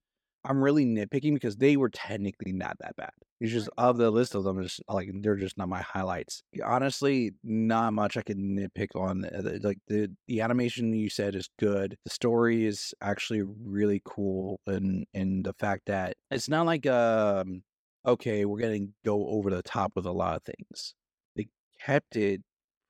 I'm 0.47 0.63
really 0.63 0.87
nitpicking 0.87 1.35
because 1.35 1.57
they 1.57 1.77
were 1.77 1.89
technically 1.89 2.53
not 2.53 2.77
that 2.79 2.97
bad. 2.97 3.11
It's 3.41 3.53
just 3.53 3.69
of 3.77 3.97
the 3.99 4.11
list 4.11 4.35
of 4.35 4.45
them, 4.45 4.63
just 4.63 4.81
like 4.89 5.11
they're 5.21 5.37
just 5.37 5.59
not 5.59 5.69
my 5.69 5.83
highlights. 5.83 6.43
Honestly, 6.65 7.33
not 7.43 7.93
much 7.93 8.17
I 8.17 8.23
can 8.23 8.57
nitpick 8.57 8.95
on. 8.95 9.25
Uh, 9.25 9.59
Like 9.63 9.79
the 9.89 10.11
the 10.29 10.41
animation 10.41 10.93
you 10.95 11.11
said 11.11 11.35
is 11.35 11.51
good. 11.59 11.97
The 12.05 12.11
story 12.11 12.65
is 12.65 12.95
actually 13.03 13.43
really 13.43 14.01
cool, 14.05 14.61
and 14.67 15.05
and 15.13 15.45
the 15.45 15.53
fact 15.55 15.87
that 15.87 16.15
it's 16.31 16.49
not 16.49 16.67
like 16.67 16.87
um 16.87 17.63
okay 18.07 18.45
we're 18.45 18.61
gonna 18.61 18.87
go 19.05 19.27
over 19.29 19.51
the 19.51 19.63
top 19.63 19.93
with 19.97 20.07
a 20.07 20.13
lot 20.13 20.37
of 20.37 20.43
things. 20.45 20.95
They 21.35 21.49
kept 21.85 22.17
it 22.17 22.41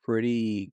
pretty 0.05 0.73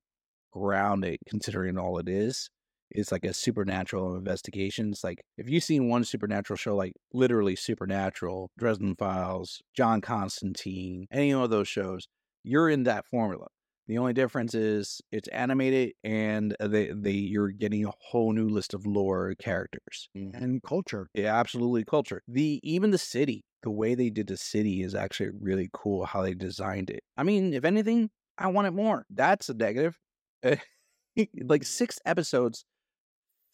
grounded 0.52 1.20
considering 1.28 1.78
all 1.78 1.98
it 2.00 2.10
is. 2.10 2.50
It's 2.94 3.12
like 3.12 3.26
a 3.26 3.34
supernatural 3.34 4.16
investigations. 4.16 5.04
Like 5.04 5.22
if 5.38 5.50
you've 5.50 5.64
seen 5.64 5.90
one 5.90 6.04
supernatural 6.04 6.58
show, 6.58 6.76
like 6.76 6.94
literally 7.14 7.56
supernatural, 7.56 8.52
Dresden 8.58 8.96
Files, 8.96 9.62
John 9.76 10.02
Constantine, 10.02 11.08
any 11.12 11.34
of 11.34 11.50
those 11.50 11.68
shows, 11.68 12.08
you're 12.44 12.70
in 12.70 12.84
that 12.84 13.06
formula. 13.08 13.48
The 13.88 13.98
only 13.98 14.14
difference 14.14 14.56
is 14.56 15.02
it's 15.12 15.28
animated 15.30 15.92
and 16.06 16.56
uh, 16.60 16.68
they, 16.68 16.92
they 16.96 17.12
you're 17.12 17.50
getting 17.50 17.86
a 17.86 17.92
whole 18.00 18.32
new 18.32 18.48
list 18.48 18.74
of 18.74 18.86
lore 18.86 19.34
characters. 19.40 20.08
Mm-hmm. 20.18 20.42
And 20.42 20.64
culture. 20.64 21.10
Yeah, 21.14 21.38
absolutely 21.38 21.84
culture. 21.84 22.22
The 22.28 22.62
even 22.64 22.92
the 22.92 22.98
city, 22.98 23.44
the 23.62 23.72
way 23.72 23.94
they 23.96 24.10
did 24.10 24.28
the 24.28 24.38
city 24.38 24.84
is 24.84 24.96
actually 24.96 25.32
really 25.38 25.70
cool 25.74 26.06
how 26.06 26.22
they 26.22 26.34
designed 26.34 26.90
it. 26.90 27.02
I 27.18 27.24
mean, 27.24 27.54
if 27.54 27.66
anything, 27.66 28.10
I 28.38 28.48
want 28.48 28.68
it 28.68 28.72
more. 28.72 29.06
That's 29.10 29.50
a 29.50 29.54
negative. 29.54 29.98
like 31.44 31.64
six 31.64 32.00
episodes 32.06 32.66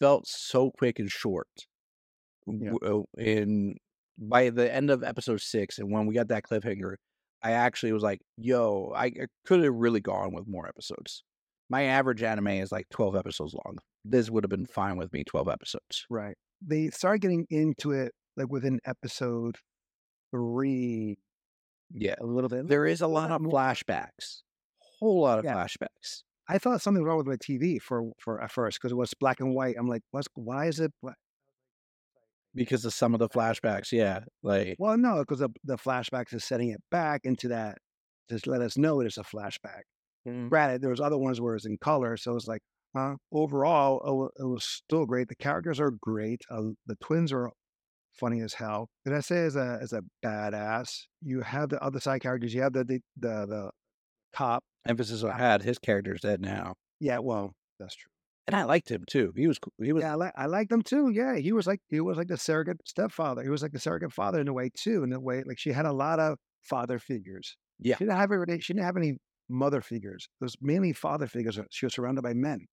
felt 0.00 0.26
so 0.26 0.70
quick 0.72 0.98
and 0.98 1.10
short. 1.10 1.48
Yeah. 2.46 2.70
W- 2.72 3.06
uh, 3.18 3.20
And 3.20 3.76
by 4.18 4.50
the 4.50 4.72
end 4.74 4.90
of 4.90 5.02
episode 5.04 5.40
six, 5.40 5.78
and 5.78 5.90
when 5.92 6.06
we 6.06 6.14
got 6.14 6.28
that 6.28 6.44
cliffhanger, 6.44 6.96
I 7.42 7.52
actually 7.52 7.92
was 7.92 8.02
like, 8.02 8.20
"Yo, 8.36 8.92
I, 8.96 9.06
I 9.06 9.26
could 9.46 9.62
have 9.62 9.74
really 9.74 10.00
gone 10.00 10.34
with 10.34 10.46
more 10.48 10.66
episodes." 10.68 11.22
My 11.68 11.84
average 11.84 12.22
anime 12.22 12.48
is 12.48 12.72
like 12.72 12.88
twelve 12.90 13.14
episodes 13.16 13.54
long. 13.54 13.78
This 14.04 14.30
would 14.30 14.44
have 14.44 14.50
been 14.50 14.66
fine 14.66 14.96
with 14.96 15.12
me, 15.12 15.24
twelve 15.24 15.48
episodes. 15.48 16.06
Right. 16.10 16.36
They 16.60 16.90
started 16.90 17.20
getting 17.22 17.46
into 17.50 17.92
it 17.92 18.12
like 18.36 18.50
within 18.50 18.80
episode 18.84 19.56
three 20.32 21.18
Yeah, 21.92 22.14
a 22.20 22.24
little 22.26 22.48
bit. 22.48 22.68
There 22.68 22.86
is 22.86 23.00
a 23.00 23.06
lot 23.06 23.30
of 23.30 23.40
flashbacks. 23.42 24.42
Whole 24.98 25.22
lot 25.22 25.38
of 25.38 25.44
Yeah. 25.44 25.54
flashbacks. 25.54 26.22
I 26.50 26.58
thought 26.58 26.82
something 26.82 27.02
was 27.02 27.08
wrong 27.08 27.18
with 27.18 27.28
my 27.28 27.36
TV 27.36 27.80
for 27.80 28.10
for 28.18 28.42
at 28.42 28.50
first 28.50 28.80
because 28.80 28.90
it 28.90 28.96
was 28.96 29.14
black 29.14 29.38
and 29.38 29.54
white. 29.54 29.76
I'm 29.78 29.88
like, 29.88 30.02
what's 30.10 30.26
why 30.34 30.66
is 30.66 30.80
it 30.80 30.92
black? 31.00 31.16
Because 32.52 32.84
of 32.84 32.92
some 32.92 33.14
of 33.14 33.20
the 33.20 33.28
flashbacks, 33.28 33.92
yeah. 33.92 34.20
Like 34.42 34.74
Well, 34.80 34.98
no, 34.98 35.20
because 35.20 35.38
the, 35.38 35.50
the 35.62 35.76
flashbacks 35.76 36.34
is 36.34 36.44
setting 36.44 36.70
it 36.70 36.80
back 36.90 37.20
into 37.22 37.48
that 37.48 37.78
to 38.28 38.40
let 38.50 38.62
us 38.62 38.76
know 38.76 39.00
it's 39.00 39.16
a 39.16 39.22
flashback. 39.22 39.82
Granted, 40.48 40.82
there 40.82 40.90
was 40.90 41.00
other 41.00 41.16
ones 41.16 41.40
where 41.40 41.54
it's 41.54 41.66
in 41.66 41.78
color, 41.78 42.16
so 42.16 42.34
it's 42.34 42.48
like, 42.48 42.62
huh? 42.96 43.14
Overall, 43.32 44.30
it 44.36 44.44
was 44.44 44.64
still 44.64 45.06
great. 45.06 45.28
The 45.28 45.36
characters 45.36 45.78
are 45.78 45.92
great. 46.02 46.42
Uh, 46.50 46.72
the 46.86 46.96
twins 47.00 47.32
are 47.32 47.50
funny 48.12 48.40
as 48.40 48.54
hell. 48.54 48.88
Did 49.04 49.14
I 49.14 49.20
say 49.20 49.44
as 49.44 49.54
a 49.54 49.78
as 49.80 49.92
a 49.92 50.02
badass? 50.24 51.06
You 51.22 51.42
have 51.42 51.68
the 51.68 51.80
other 51.80 52.00
side 52.00 52.22
characters. 52.22 52.52
You 52.52 52.62
have 52.62 52.72
the 52.72 52.84
the 52.84 53.00
the, 53.16 53.46
the 53.46 53.70
cop. 54.34 54.64
Emphasis 54.86 55.24
I 55.24 55.36
had, 55.36 55.62
his 55.62 55.78
character's 55.78 56.20
dead 56.20 56.40
now. 56.40 56.74
Yeah, 57.00 57.18
well, 57.18 57.54
that's 57.78 57.94
true. 57.94 58.10
And 58.46 58.56
I 58.56 58.64
liked 58.64 58.90
him 58.90 59.04
too. 59.08 59.32
He 59.36 59.46
was 59.46 59.58
cool. 59.58 59.72
He 59.80 59.92
was 59.92 60.02
Yeah, 60.02 60.12
I 60.12 60.14
like 60.16 60.32
I 60.36 60.46
like 60.46 60.68
them 60.68 60.82
too. 60.82 61.10
Yeah, 61.10 61.36
he 61.36 61.52
was 61.52 61.66
like 61.66 61.80
he 61.88 62.00
was 62.00 62.16
like 62.16 62.28
the 62.28 62.36
surrogate 62.36 62.80
stepfather. 62.84 63.42
He 63.42 63.48
was 63.48 63.62
like 63.62 63.72
the 63.72 63.78
surrogate 63.78 64.12
father 64.12 64.40
in 64.40 64.48
a 64.48 64.52
way 64.52 64.70
too. 64.74 65.04
In 65.04 65.12
a 65.12 65.20
way, 65.20 65.42
like 65.46 65.58
she 65.58 65.70
had 65.70 65.86
a 65.86 65.92
lot 65.92 66.18
of 66.18 66.36
father 66.62 66.98
figures. 66.98 67.56
Yeah. 67.78 67.96
she 67.96 68.04
didn't 68.04 68.16
have 68.16 68.32
any. 68.32 68.60
She 68.60 68.72
didn't 68.72 68.86
have 68.86 68.96
any 68.96 69.18
mother 69.48 69.80
figures. 69.80 70.28
It 70.40 70.44
was 70.44 70.56
mainly 70.60 70.92
father 70.92 71.26
figures. 71.28 71.58
Uh, 71.58 71.64
she 71.70 71.86
was 71.86 71.94
surrounded 71.94 72.22
by 72.22 72.34
men. 72.34 72.66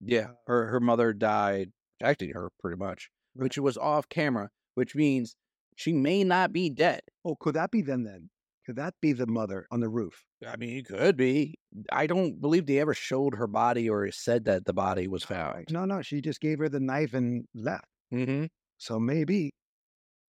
yeah. 0.00 0.28
Uh, 0.28 0.34
her 0.46 0.66
her 0.68 0.80
mother 0.80 1.12
died 1.12 1.72
actually 2.02 2.30
her 2.32 2.50
pretty 2.60 2.78
much. 2.78 3.10
Which 3.34 3.58
was 3.58 3.76
off 3.76 4.08
camera, 4.08 4.48
which 4.76 4.94
means 4.94 5.36
she 5.76 5.92
may 5.92 6.24
not 6.24 6.52
be 6.52 6.70
dead. 6.70 7.00
Oh, 7.24 7.36
could 7.38 7.54
that 7.54 7.70
be 7.70 7.82
them 7.82 8.04
then? 8.04 8.30
Could 8.68 8.76
that 8.76 8.92
be 9.00 9.14
the 9.14 9.26
mother 9.26 9.66
on 9.70 9.80
the 9.80 9.88
roof? 9.88 10.26
I 10.46 10.58
mean, 10.58 10.76
it 10.76 10.86
could 10.86 11.16
be. 11.16 11.54
I 11.90 12.06
don't 12.06 12.38
believe 12.38 12.66
they 12.66 12.80
ever 12.80 12.92
showed 12.92 13.34
her 13.36 13.46
body 13.46 13.88
or 13.88 14.10
said 14.10 14.44
that 14.44 14.66
the 14.66 14.74
body 14.74 15.08
was 15.08 15.24
found. 15.24 15.68
No, 15.70 15.86
no, 15.86 16.02
she 16.02 16.20
just 16.20 16.38
gave 16.38 16.58
her 16.58 16.68
the 16.68 16.78
knife 16.78 17.14
and 17.14 17.46
left. 17.54 17.86
Mm-hmm. 18.12 18.44
So 18.76 19.00
maybe. 19.00 19.52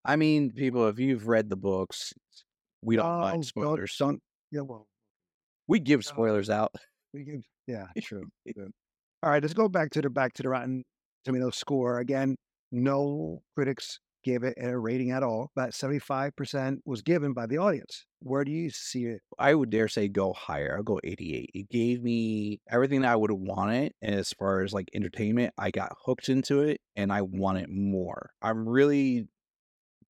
I 0.06 0.18
mean, 0.18 0.52
people, 0.52 0.88
if 0.88 1.00
you've 1.00 1.28
read 1.28 1.50
the 1.50 1.56
books, 1.56 2.14
we 2.84 2.96
don't 2.96 3.08
Oh, 3.08 3.22
mind 3.22 3.44
spoilers. 3.44 3.96
Don't, 3.98 4.22
yeah, 4.52 4.62
well, 4.62 4.86
We 5.68 5.80
give 5.80 6.06
spoilers 6.06 6.52
out. 6.52 6.76
we 7.16 7.24
give. 7.24 7.42
Yeah, 7.66 7.88
true. 8.04 8.30
true. 8.54 8.70
All 9.24 9.32
right, 9.32 9.42
let's 9.42 9.56
go 9.56 9.68
back 9.68 9.90
to 9.94 10.02
the 10.04 10.12
back 10.12 10.34
to 10.34 10.44
the 10.44 10.50
Rotten 10.50 10.84
Tomato 11.26 11.50
score 11.50 11.98
again. 11.98 12.36
No 12.72 13.42
critics 13.56 14.00
gave 14.28 14.44
it 14.44 14.58
a 14.62 14.78
rating 14.78 15.12
at 15.12 15.24
all, 15.24 15.52
but 15.56 15.74
seventy-five 15.74 16.36
percent 16.36 16.82
was 16.86 17.02
given 17.02 17.34
by 17.34 17.46
the 17.46 17.58
audience. 17.58 18.06
Where 18.20 18.44
do 18.44 18.52
you 18.52 18.70
see 18.70 19.06
it? 19.06 19.22
I 19.40 19.54
would 19.54 19.70
dare 19.70 19.88
say 19.88 20.08
go 20.08 20.34
higher. 20.34 20.76
I'll 20.76 20.84
go 20.84 21.00
88. 21.04 21.52
It 21.54 21.70
gave 21.70 22.04
me 22.04 22.60
everything 22.70 23.02
that 23.02 23.12
I 23.12 23.16
would 23.16 23.32
have 23.32 23.40
wanted 23.40 23.94
as 24.02 24.34
far 24.34 24.64
as 24.64 24.74
like 24.74 24.90
entertainment. 24.94 25.54
I 25.58 25.72
got 25.72 25.96
hooked 26.06 26.30
into 26.30 26.62
it 26.62 26.82
and 26.96 27.12
I 27.12 27.22
want 27.22 27.60
it 27.60 27.70
more. 27.70 28.32
I'm 28.42 28.68
really 28.68 29.28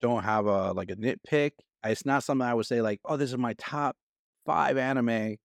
don't 0.02 0.24
have 0.24 0.48
a 0.48 0.72
like 0.72 0.90
a 0.90 0.96
nitpick. 0.96 1.52
It's 1.86 2.06
not 2.06 2.24
something 2.24 2.46
I 2.46 2.54
would 2.54 2.66
say 2.66 2.82
like, 2.82 3.00
oh, 3.06 3.18
this 3.18 3.32
is 3.32 3.38
my 3.38 3.54
top 3.54 3.96
five 4.46 4.78
anime 4.78 5.36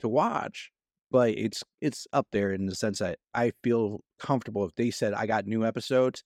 to 0.00 0.08
watch, 0.08 0.70
but 1.10 1.30
it's 1.30 1.62
it's 1.80 2.06
up 2.12 2.26
there 2.32 2.52
in 2.52 2.66
the 2.66 2.74
sense 2.74 2.98
that 2.98 3.18
I 3.34 3.52
feel 3.62 4.00
comfortable 4.18 4.66
if 4.66 4.74
they 4.74 4.90
said 4.90 5.14
I 5.14 5.26
got 5.26 5.46
new 5.46 5.64
episodes, 5.64 6.24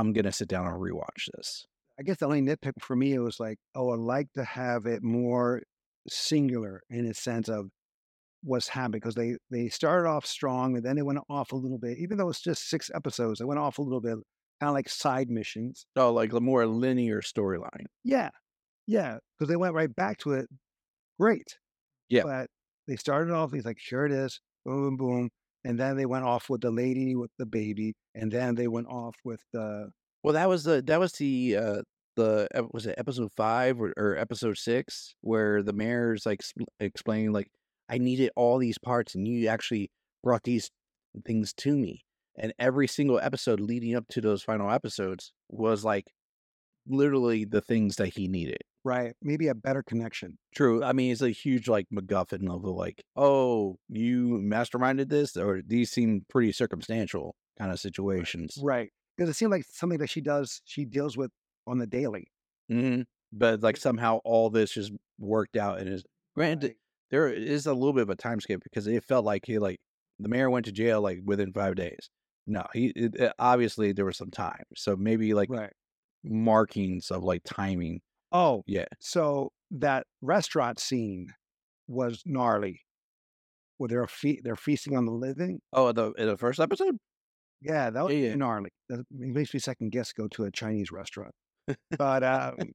I'm 0.00 0.14
gonna 0.14 0.32
sit 0.32 0.48
down 0.48 0.66
and 0.66 0.80
rewatch 0.80 1.28
this. 1.34 1.66
I 1.98 2.02
guess 2.02 2.16
the 2.16 2.24
only 2.24 2.40
nitpick 2.40 2.72
for 2.80 2.96
me 2.96 3.12
it 3.12 3.18
was 3.18 3.38
like, 3.38 3.58
oh, 3.74 3.92
I'd 3.92 3.98
like 3.98 4.32
to 4.32 4.44
have 4.44 4.86
it 4.86 5.02
more 5.02 5.60
singular 6.08 6.80
in 6.88 7.04
a 7.04 7.12
sense 7.12 7.50
of 7.50 7.68
what's 8.42 8.68
happening 8.68 9.00
because 9.00 9.14
they 9.14 9.36
they 9.50 9.68
started 9.68 10.08
off 10.08 10.24
strong 10.24 10.76
and 10.76 10.84
then 10.84 10.96
they 10.96 11.02
went 11.02 11.18
off 11.28 11.52
a 11.52 11.56
little 11.56 11.76
bit. 11.76 11.98
Even 11.98 12.16
though 12.16 12.30
it's 12.30 12.40
just 12.40 12.70
six 12.70 12.90
episodes, 12.94 13.38
they 13.38 13.44
went 13.44 13.60
off 13.60 13.76
a 13.76 13.82
little 13.82 14.00
bit, 14.00 14.14
kind 14.60 14.70
of 14.70 14.72
like 14.72 14.88
side 14.88 15.28
missions. 15.28 15.84
Oh, 15.96 16.10
like 16.10 16.32
a 16.32 16.40
more 16.40 16.66
linear 16.66 17.20
storyline. 17.20 17.84
Yeah, 18.02 18.30
yeah, 18.86 19.18
because 19.38 19.50
they 19.50 19.56
went 19.56 19.74
right 19.74 19.94
back 19.94 20.16
to 20.20 20.32
it. 20.32 20.48
Great. 21.18 21.58
Yeah. 22.08 22.22
But 22.22 22.46
they 22.88 22.96
started 22.96 23.34
off. 23.34 23.52
He's 23.52 23.66
like, 23.66 23.78
sure 23.78 24.06
it 24.06 24.12
is. 24.12 24.40
Boom, 24.64 24.96
boom, 24.96 24.96
boom. 24.96 25.30
And 25.64 25.78
then 25.78 25.96
they 25.96 26.06
went 26.06 26.24
off 26.24 26.48
with 26.48 26.62
the 26.62 26.70
lady 26.70 27.14
with 27.14 27.30
the 27.38 27.46
baby, 27.46 27.94
and 28.14 28.32
then 28.32 28.54
they 28.54 28.68
went 28.68 28.86
off 28.88 29.16
with 29.24 29.42
the 29.52 29.90
Well, 30.22 30.34
that 30.34 30.48
was 30.48 30.64
the 30.64 30.82
that 30.82 31.00
was 31.00 31.12
the 31.12 31.56
uh 31.56 31.82
the 32.16 32.48
was 32.72 32.86
it 32.86 32.94
episode 32.98 33.30
five 33.36 33.80
or, 33.80 33.92
or 33.96 34.16
episode 34.16 34.56
six 34.56 35.14
where 35.20 35.62
the 35.62 35.72
mayor's 35.72 36.26
like 36.26 36.42
explaining 36.80 37.32
like 37.32 37.48
I 37.88 37.98
needed 37.98 38.30
all 38.36 38.58
these 38.58 38.78
parts 38.78 39.14
and 39.14 39.26
you 39.26 39.48
actually 39.48 39.90
brought 40.22 40.44
these 40.44 40.70
things 41.26 41.52
to 41.54 41.76
me. 41.76 42.04
And 42.38 42.52
every 42.58 42.86
single 42.86 43.18
episode 43.18 43.60
leading 43.60 43.94
up 43.94 44.06
to 44.10 44.20
those 44.20 44.42
final 44.42 44.70
episodes 44.70 45.32
was 45.48 45.84
like 45.84 46.06
literally 46.86 47.44
the 47.44 47.60
things 47.60 47.96
that 47.96 48.14
he 48.14 48.28
needed. 48.28 48.58
Right, 48.84 49.14
maybe 49.22 49.48
a 49.48 49.54
better 49.54 49.82
connection. 49.82 50.38
True. 50.54 50.82
I 50.82 50.92
mean, 50.92 51.12
it's 51.12 51.22
a 51.22 51.30
huge 51.30 51.68
like 51.68 51.86
MacGuffin 51.92 52.48
of 52.50 52.62
the 52.62 52.70
like, 52.70 53.02
oh, 53.16 53.78
you 53.88 54.28
masterminded 54.42 55.08
this, 55.08 55.36
or 55.36 55.62
these 55.66 55.90
seem 55.90 56.24
pretty 56.28 56.52
circumstantial 56.52 57.34
kind 57.58 57.70
of 57.72 57.78
situations. 57.80 58.58
Right. 58.62 58.90
Because 59.16 59.30
it 59.30 59.34
seemed 59.34 59.52
like 59.52 59.64
something 59.70 59.98
that 59.98 60.10
she 60.10 60.20
does, 60.20 60.62
she 60.64 60.84
deals 60.84 61.16
with 61.16 61.30
on 61.66 61.78
the 61.78 61.86
daily. 61.86 62.28
hmm 62.68 63.02
But 63.32 63.60
like 63.62 63.76
somehow 63.76 64.20
all 64.24 64.50
this 64.50 64.72
just 64.72 64.92
worked 65.18 65.56
out 65.56 65.78
and 65.78 65.88
is 65.88 66.04
granted 66.34 66.68
Right. 66.68 66.76
there 67.10 67.28
is 67.28 67.66
a 67.66 67.74
little 67.74 67.92
bit 67.92 68.02
of 68.02 68.10
a 68.10 68.16
time 68.16 68.40
skip 68.40 68.62
because 68.62 68.86
it 68.86 69.04
felt 69.04 69.24
like 69.24 69.44
he 69.46 69.58
like 69.58 69.80
the 70.18 70.28
mayor 70.28 70.48
went 70.50 70.66
to 70.66 70.72
jail 70.72 71.00
like 71.00 71.20
within 71.24 71.52
five 71.52 71.74
days. 71.76 72.08
No, 72.46 72.64
he 72.72 72.88
it, 72.96 73.14
it- 73.16 73.32
obviously 73.38 73.92
there 73.92 74.04
was 74.06 74.16
some 74.16 74.30
time, 74.30 74.64
so 74.74 74.96
maybe 74.96 75.34
like 75.34 75.50
Right. 75.50 75.72
markings 76.24 77.10
of 77.10 77.22
like 77.24 77.42
timing. 77.44 78.00
Oh, 78.32 78.64
Yeah, 78.66 78.86
so 78.98 79.52
that 79.70 80.06
restaurant 80.20 80.78
scene 80.80 81.34
was 81.88 82.22
gnarly. 82.26 82.82
Where 83.78 83.88
they're 83.88 84.06
fe- 84.06 84.40
they're 84.42 84.56
feasting 84.56 84.96
on 84.96 85.06
the 85.06 85.12
living. 85.12 85.60
Oh, 85.72 85.92
the 85.92 86.12
the 86.12 86.36
first 86.36 86.60
episode. 86.60 86.98
Yeah, 87.60 87.90
that 87.90 88.02
was 88.04 88.14
Yeah, 88.14 88.28
yeah. 88.30 88.36
gnarly. 88.36 88.70
That 88.88 89.04
makes 89.10 89.52
me 89.54 89.60
second 89.60 89.90
guess 89.92 90.12
go 90.12 90.28
to 90.28 90.44
a 90.44 90.50
Chinese 90.50 90.90
restaurant. 90.90 91.34
But 91.98 92.24
um, 92.24 92.72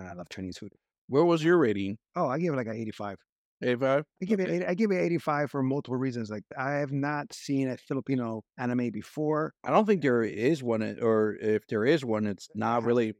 I 0.00 0.14
love 0.14 0.28
Chinese 0.30 0.58
food. 0.58 0.72
Where 1.08 1.24
was 1.24 1.44
your 1.44 1.58
rating? 1.58 1.98
Oh, 2.16 2.28
I 2.28 2.38
gave 2.38 2.52
it 2.52 2.56
like 2.56 2.66
an 2.66 2.76
85. 2.76 3.18
Eighty-five. 3.62 4.04
I 4.22 4.26
give 4.26 4.40
Okay. 4.40 4.50
it. 4.50 4.50
80 4.50 4.66
I 4.66 4.74
give 4.74 4.90
it 4.90 4.96
85 5.00 5.50
for 5.50 5.62
multiple 5.62 5.96
reasons. 5.98 6.30
Like 6.30 6.44
I 6.56 6.72
have 6.72 6.92
not 6.92 7.32
seen 7.32 7.68
a 7.68 7.76
Filipino 7.76 8.42
anime 8.58 8.90
before. 8.90 9.54
I 9.64 9.70
don't 9.70 9.86
think 9.86 10.02
there 10.02 10.22
is 10.22 10.62
one, 10.62 10.82
uh, 10.82 10.94
or 11.02 11.34
if 11.36 11.66
there 11.66 11.84
is 11.84 12.04
one, 12.04 12.26
it's 12.26 12.48
not 12.54 12.84
really. 12.84 13.14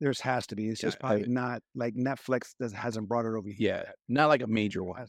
There's 0.00 0.20
has 0.20 0.46
to 0.48 0.56
be. 0.56 0.68
It's 0.68 0.82
Yeah, 0.82 0.88
just 0.88 0.98
I- 0.98 1.00
probably 1.00 1.28
not 1.28 1.62
like 1.74 1.94
Netflix 1.94 2.54
does, 2.60 2.72
hasn't 2.72 3.08
brought 3.08 3.24
it 3.24 3.34
over 3.36 3.48
here. 3.48 3.56
Yeah, 3.58 3.76
yet. 3.78 3.94
not 4.08 4.28
like 4.28 4.42
a 4.42 4.46
major 4.46 4.82
one. 4.84 5.06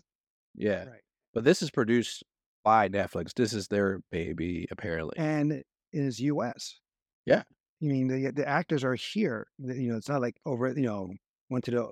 Yeah, 0.56 0.86
Right. 0.89 1.02
but 1.34 1.43
this 1.43 1.62
is 1.62 1.69
produced 1.71 2.23
by 2.63 2.89
Netflix. 2.89 3.34
This 3.34 3.54
is 3.54 3.67
their 3.67 4.00
baby, 4.12 4.67
apparently. 4.71 5.15
And 5.17 5.52
it 5.52 5.65
is 5.91 6.19
U.S. 6.21 6.80
Yeah. 7.26 7.43
I 7.82 7.86
mean 7.86 8.08
the 8.08 8.32
the 8.32 8.47
actors 8.47 8.84
are 8.84 8.95
here. 8.95 9.47
You 9.60 9.91
know, 9.91 9.97
it's 9.97 10.10
not 10.10 10.21
like 10.21 10.38
over. 10.45 10.69
You 10.69 10.82
know, 10.84 11.10
went 11.50 11.63
to 11.65 11.71
the, 11.71 11.91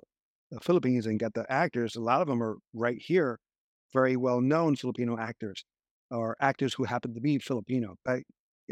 the 0.52 0.60
Philippines 0.62 1.06
and 1.06 1.20
got 1.20 1.34
the 1.36 1.46
actors. 1.52 1.96
A 1.96 2.02
lot 2.02 2.22
of 2.22 2.28
them 2.28 2.42
are 2.42 2.58
right 2.74 2.98
here, 3.00 3.40
very 3.94 4.16
well 4.16 4.42
known 4.42 4.76
Filipino 4.76 5.16
actors, 5.18 5.64
or 6.10 6.36
actors 6.42 6.74
who 6.74 6.86
happen 6.86 7.14
to 7.14 7.22
be 7.22 7.38
Filipino. 7.38 7.98
But 8.04 8.22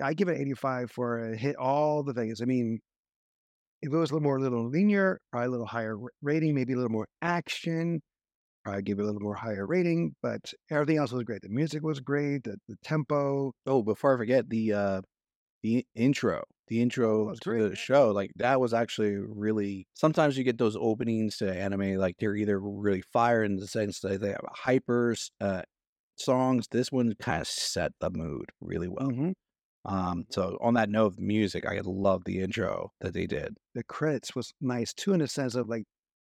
I 0.02 0.14
give 0.16 0.28
it 0.28 0.40
85 0.42 0.90
for 0.90 1.34
a 1.34 1.38
hit 1.38 1.56
all 1.56 2.02
the 2.02 2.14
things. 2.16 2.42
I 2.42 2.46
mean, 2.46 2.80
if 3.84 3.94
it 3.94 3.98
was 3.98 4.12
a 4.12 4.16
little 4.16 4.24
more, 4.26 4.38
a 4.38 4.42
little 4.42 4.70
linear, 4.70 5.20
probably 5.32 5.48
a 5.50 5.52
little 5.52 5.68
higher 5.68 5.98
rating, 6.24 6.56
maybe 6.56 6.74
a 6.74 6.78
little 6.78 6.92
more 6.92 7.08
action. 7.22 8.02
Probably 8.64 8.84
give 8.84 9.00
it 9.00 9.04
a 9.04 9.06
little 9.06 9.22
more 9.22 9.36
higher 9.36 9.68
rating, 9.68 10.16
but 10.22 10.54
everything 10.72 10.98
else 10.98 11.12
was 11.12 11.24
great. 11.24 11.42
The 11.42 11.50
music 11.50 11.84
was 11.84 12.00
great, 12.00 12.44
the, 12.46 12.58
the 12.68 12.78
tempo. 12.84 13.54
Oh, 13.66 13.84
before 13.84 14.16
I 14.16 14.18
forget 14.18 14.50
the 14.50 14.74
uh 14.74 15.02
the 15.64 15.86
intro, 15.96 16.44
the 16.68 16.82
intro 16.82 17.26
was 17.28 17.40
to 17.42 17.50
great, 17.50 17.70
the 17.70 17.76
show, 17.76 18.12
like 18.12 18.32
that 18.38 18.60
was 18.62 18.74
actually 18.74 19.16
really. 19.18 19.88
Sometimes 19.94 20.38
you 20.38 20.44
get 20.44 20.58
those 20.58 20.76
openings 20.78 21.38
to 21.38 21.54
anime, 21.54 21.96
like 21.96 22.18
they're 22.20 22.36
either 22.36 22.60
really 22.60 23.02
fire 23.02 23.44
in 23.44 23.58
the 23.58 23.68
sense 23.68 24.00
that 24.02 24.22
they 24.22 24.30
have 24.30 24.46
hypers, 24.66 25.32
uh, 25.42 25.64
songs. 26.18 26.68
This 26.72 26.92
one 26.92 27.14
kind 27.22 27.42
of 27.42 27.48
set 27.48 27.94
the 28.00 28.10
mood 28.12 28.52
really 28.62 28.90
well. 28.90 29.12
Mhm. 29.12 29.34
Um, 29.86 30.26
so 30.30 30.58
on 30.62 30.76
that 30.76 30.90
note 30.90 31.08
of 31.14 31.20
music, 31.20 31.66
I 31.66 31.80
love 31.84 32.24
the 32.26 32.40
intro 32.40 32.92
that 33.02 33.14
they 33.14 33.26
did. 33.26 33.58
the 33.76 33.84
credits 33.84 34.34
was 34.36 34.54
nice 34.62 34.94
too 34.94 35.14
in 35.14 35.20
the 35.20 35.28
sense 35.28 35.56
of 35.56 35.68
like 35.68 35.84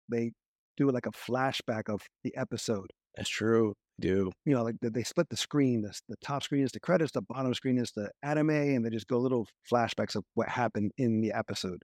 they 0.09 0.31
do 0.77 0.89
like 0.91 1.05
a 1.07 1.11
flashback 1.11 1.89
of 1.89 2.01
the 2.23 2.35
episode. 2.37 2.91
That's 3.15 3.29
true. 3.29 3.73
Do 3.99 4.31
You 4.45 4.53
know, 4.53 4.63
like 4.63 4.75
they- 4.81 5.01
split 5.03 5.27
the 5.29 5.37
screen. 5.37 5.81
The, 5.81 5.99
the 6.07 6.17
top 6.23 6.43
screen 6.43 6.63
is 6.63 6.71
the 6.71 6.79
credits, 6.79 7.13
the 7.13 7.23
bottom 7.23 7.51
screen 7.55 7.79
is 7.79 7.91
the 7.95 8.11
anime, 8.21 8.51
and 8.51 8.85
they 8.85 8.91
just 8.91 9.07
go 9.07 9.17
little 9.17 9.47
flashbacks 9.71 10.15
of 10.15 10.23
what 10.35 10.49
happened 10.49 10.91
in 10.99 11.19
the 11.21 11.31
episode. 11.33 11.81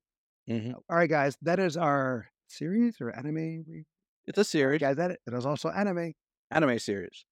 Mhm. 0.48 0.76
All 0.76 0.96
right, 0.96 1.10
guys, 1.10 1.36
that 1.42 1.58
is 1.60 1.76
our 1.76 2.28
series 2.48 3.02
or 3.02 3.10
anime. 3.10 3.84
it's 4.28 4.38
a 4.38 4.44
series, 4.44 4.80
Guys, 4.80 4.98
that 4.98 5.20
that 5.26 5.34
is 5.36 5.46
also 5.48 5.70
anime. 5.70 6.14
anime 6.52 6.78
series. 6.78 7.26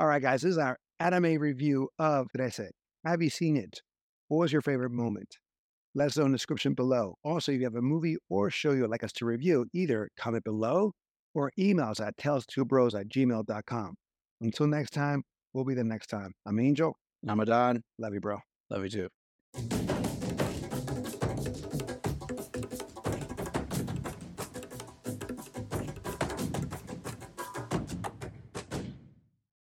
All 0.00 0.06
right, 0.08 0.20
guys, 0.22 0.42
this 0.42 0.52
is 0.52 0.58
our 0.58 0.76
anime 1.00 1.38
review 1.38 1.88
of. 1.98 2.28
Did 2.32 2.42
I 2.44 2.48
say? 2.50 2.70
Have 3.04 3.22
you 3.22 3.30
seen 3.30 3.56
it? 3.56 3.80
What 4.28 4.38
was 4.38 4.52
your 4.52 4.62
favorite 4.62 4.90
moment? 4.90 5.36
Let 5.94 6.06
us 6.08 6.16
know 6.18 6.26
in 6.26 6.32
the 6.32 6.36
description 6.38 6.74
below. 6.74 7.16
Also, 7.24 7.52
if 7.52 7.58
you 7.58 7.64
have 7.64 7.74
a 7.74 7.82
movie 7.82 8.16
or 8.28 8.50
show 8.50 8.72
you 8.72 8.82
would 8.82 8.90
like 8.90 9.02
us 9.04 9.12
to 9.14 9.24
review, 9.26 9.66
either 9.72 10.10
comment 10.18 10.44
below 10.44 10.92
or 11.34 11.50
email 11.58 11.86
us 11.86 12.00
at 12.00 12.16
tales2bros 12.16 12.98
at 12.98 13.08
gmail.com. 13.08 13.94
Until 14.40 14.66
next 14.66 14.90
time, 14.90 15.22
we'll 15.52 15.64
be 15.64 15.74
the 15.74 15.84
next 15.84 16.08
time. 16.08 16.32
I'm 16.46 16.58
Angel. 16.60 16.96
Ramadan, 17.24 17.82
Love 17.98 18.14
you, 18.14 18.20
bro. 18.20 18.38
love 18.70 18.84
you 18.84 18.90
too. 18.90 19.97